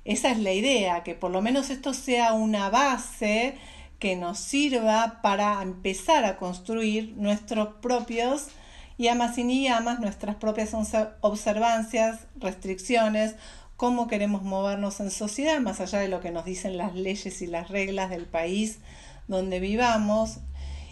esa 0.04 0.32
es 0.32 0.40
la 0.40 0.52
idea, 0.52 1.04
que 1.04 1.14
por 1.14 1.30
lo 1.30 1.44
menos 1.44 1.70
esto 1.70 1.94
sea 1.94 2.34
una 2.34 2.72
base 2.72 3.56
que 4.00 4.16
nos 4.16 4.40
sirva 4.40 5.20
para 5.22 5.62
empezar 5.62 6.26
a 6.26 6.38
construir 6.38 7.14
nuestros 7.18 7.76
propios 7.82 8.48
yamas 8.98 9.38
y 9.38 9.44
ni 9.44 9.64
yamas, 9.66 10.00
nuestras 10.00 10.38
propias 10.38 10.74
observancias, 11.22 12.22
restricciones, 12.36 13.36
cómo 13.84 14.08
queremos 14.08 14.44
movernos 14.44 15.02
en 15.02 15.12
sociedad, 15.12 15.60
más 15.60 15.82
allá 15.82 16.00
de 16.00 16.08
lo 16.08 16.22
que 16.22 16.32
nos 16.32 16.46
dicen 16.46 16.78
las 16.78 16.96
leyes 16.96 17.42
y 17.42 17.48
las 17.48 17.68
reglas 17.68 18.10
del 18.10 18.26
país 18.26 18.80
donde 19.28 19.60
vivamos, 19.60 20.38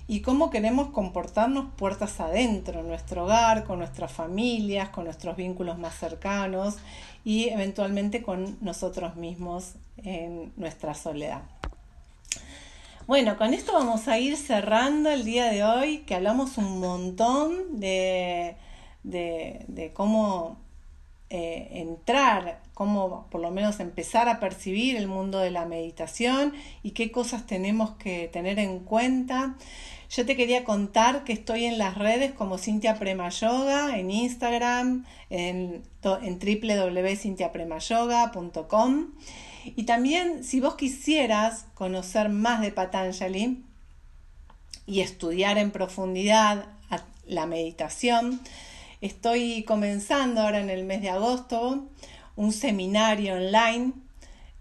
y 0.10 0.20
cómo 0.20 0.50
queremos 0.50 0.90
comportarnos 0.90 1.74
puertas 1.78 2.20
adentro, 2.20 2.82
en 2.82 2.90
nuestro 2.90 3.24
hogar, 3.24 3.64
con 3.64 3.80
nuestras 3.80 4.12
familias, 4.12 4.90
con 4.90 5.06
nuestros 5.06 5.38
vínculos 5.38 5.80
más 5.80 5.96
cercanos 5.98 6.80
y 7.24 7.48
eventualmente 7.48 8.22
con 8.22 8.58
nosotros 8.60 9.16
mismos 9.16 9.76
en 10.04 10.52
nuestra 10.58 10.94
soledad. 10.94 11.44
Bueno, 13.08 13.38
con 13.38 13.54
esto 13.54 13.72
vamos 13.72 14.10
a 14.10 14.20
ir 14.20 14.36
cerrando 14.36 15.10
el 15.10 15.24
día 15.24 15.46
de 15.46 15.64
hoy, 15.64 16.00
que 16.00 16.16
hablamos 16.16 16.58
un 16.58 16.82
montón 16.82 17.80
de, 17.80 18.58
de 19.04 19.92
cómo 19.94 20.58
eh, 21.34 21.80
entrar, 21.80 22.60
cómo 22.74 23.26
por 23.32 23.40
lo 23.40 23.52
menos 23.52 23.80
empezar 23.80 24.28
a 24.28 24.42
percibir 24.42 24.98
el 24.98 25.08
mundo 25.08 25.40
de 25.40 25.50
la 25.50 25.66
meditación 25.66 26.52
y 26.84 26.92
qué 26.92 27.10
cosas 27.10 27.48
tenemos 27.48 27.92
que 27.92 28.28
tener 28.28 28.60
en 28.60 28.80
cuenta. 28.80 29.56
Yo 30.10 30.26
te 30.26 30.36
quería 30.36 30.66
contar 30.66 31.24
que 31.24 31.32
estoy 31.32 31.64
en 31.64 31.78
las 31.78 31.98
redes 31.98 32.34
como 32.34 32.58
Cintia 32.58 33.00
Prema 33.00 33.30
Yoga, 33.30 33.98
en 33.98 34.12
Instagram, 34.12 35.06
en, 35.30 35.84
en 36.04 36.38
www.cintiapremayoga.com. 36.38 39.12
Y 39.64 39.84
también 39.84 40.44
si 40.44 40.60
vos 40.60 40.76
quisieras 40.76 41.66
conocer 41.76 42.28
más 42.28 42.60
de 42.60 42.74
Patanjali 42.74 43.64
y 44.86 45.00
estudiar 45.00 45.58
en 45.58 45.72
profundidad 45.72 46.66
la 47.26 47.46
meditación, 47.46 48.42
Estoy 49.02 49.64
comenzando 49.64 50.42
ahora 50.42 50.60
en 50.60 50.70
el 50.70 50.84
mes 50.84 51.02
de 51.02 51.10
agosto 51.10 51.88
un 52.36 52.52
seminario 52.54 53.34
online 53.34 53.94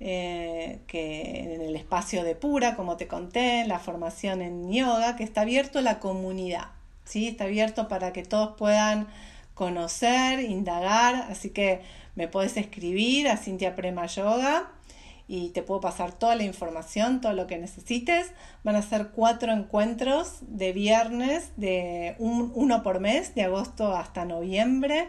eh, 0.00 0.80
que 0.86 1.54
en 1.56 1.60
el 1.60 1.76
espacio 1.76 2.24
de 2.24 2.34
Pura, 2.34 2.74
como 2.74 2.96
te 2.96 3.06
conté, 3.06 3.66
la 3.66 3.78
formación 3.78 4.40
en 4.40 4.72
yoga, 4.72 5.14
que 5.16 5.24
está 5.24 5.42
abierto 5.42 5.80
a 5.80 5.82
la 5.82 6.00
comunidad, 6.00 6.68
¿sí? 7.04 7.28
está 7.28 7.44
abierto 7.44 7.86
para 7.86 8.14
que 8.14 8.22
todos 8.22 8.56
puedan 8.56 9.08
conocer, 9.52 10.40
indagar, 10.40 11.26
así 11.30 11.50
que 11.50 11.82
me 12.14 12.26
puedes 12.26 12.56
escribir 12.56 13.28
a 13.28 13.36
Cintia 13.36 13.76
Prema 13.76 14.06
Yoga 14.06 14.70
y 15.32 15.50
te 15.50 15.62
puedo 15.62 15.80
pasar 15.80 16.10
toda 16.10 16.34
la 16.34 16.42
información, 16.42 17.20
todo 17.20 17.34
lo 17.34 17.46
que 17.46 17.56
necesites. 17.56 18.32
Van 18.64 18.74
a 18.74 18.82
ser 18.82 19.10
cuatro 19.10 19.52
encuentros 19.52 20.38
de 20.40 20.72
viernes, 20.72 21.52
de 21.56 22.16
uno 22.18 22.82
por 22.82 22.98
mes, 22.98 23.32
de 23.36 23.44
agosto 23.44 23.94
hasta 23.94 24.24
noviembre, 24.24 25.08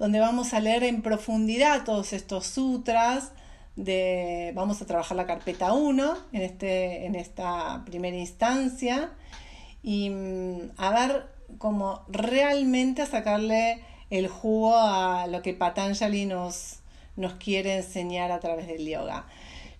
donde 0.00 0.18
vamos 0.18 0.52
a 0.52 0.58
leer 0.58 0.82
en 0.82 1.00
profundidad 1.00 1.84
todos 1.84 2.12
estos 2.12 2.44
sutras. 2.44 3.30
De, 3.76 4.50
vamos 4.56 4.82
a 4.82 4.86
trabajar 4.86 5.16
la 5.16 5.26
carpeta 5.26 5.72
1 5.74 6.16
en, 6.32 6.42
este, 6.42 7.06
en 7.06 7.14
esta 7.14 7.84
primera 7.86 8.16
instancia 8.16 9.12
y 9.80 10.10
mm, 10.10 10.72
a 10.76 10.90
ver 10.90 11.26
cómo 11.58 12.02
realmente 12.08 13.06
sacarle 13.06 13.80
el 14.10 14.26
jugo 14.26 14.76
a 14.76 15.28
lo 15.28 15.40
que 15.40 15.54
Patanjali 15.54 16.26
nos, 16.26 16.80
nos 17.14 17.34
quiere 17.34 17.76
enseñar 17.76 18.32
a 18.32 18.40
través 18.40 18.66
del 18.66 18.88
yoga. 18.88 19.24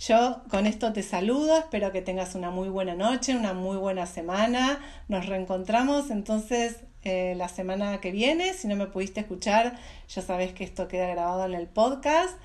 Yo 0.08 0.42
con 0.50 0.66
esto 0.66 0.92
te 0.92 1.04
saludo, 1.04 1.56
espero 1.58 1.92
que 1.92 2.02
tengas 2.02 2.34
una 2.34 2.50
muy 2.50 2.68
buena 2.68 2.96
noche, 2.96 3.36
una 3.36 3.52
muy 3.52 3.76
buena 3.76 4.06
semana. 4.06 4.80
Nos 5.06 5.26
reencontramos 5.26 6.10
entonces 6.10 6.80
eh, 7.04 7.34
la 7.36 7.46
semana 7.46 8.00
que 8.00 8.10
viene. 8.10 8.52
Si 8.52 8.66
no 8.66 8.74
me 8.74 8.86
pudiste 8.86 9.20
escuchar, 9.20 9.78
ya 10.08 10.22
sabes 10.22 10.54
que 10.54 10.64
esto 10.64 10.88
queda 10.88 11.06
grabado 11.06 11.44
en 11.44 11.54
el 11.54 11.68
podcast. 11.68 12.36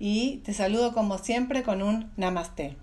Y 0.00 0.38
te 0.38 0.52
saludo 0.54 0.92
como 0.92 1.18
siempre 1.18 1.62
con 1.62 1.82
un 1.82 2.10
namaste. 2.16 2.76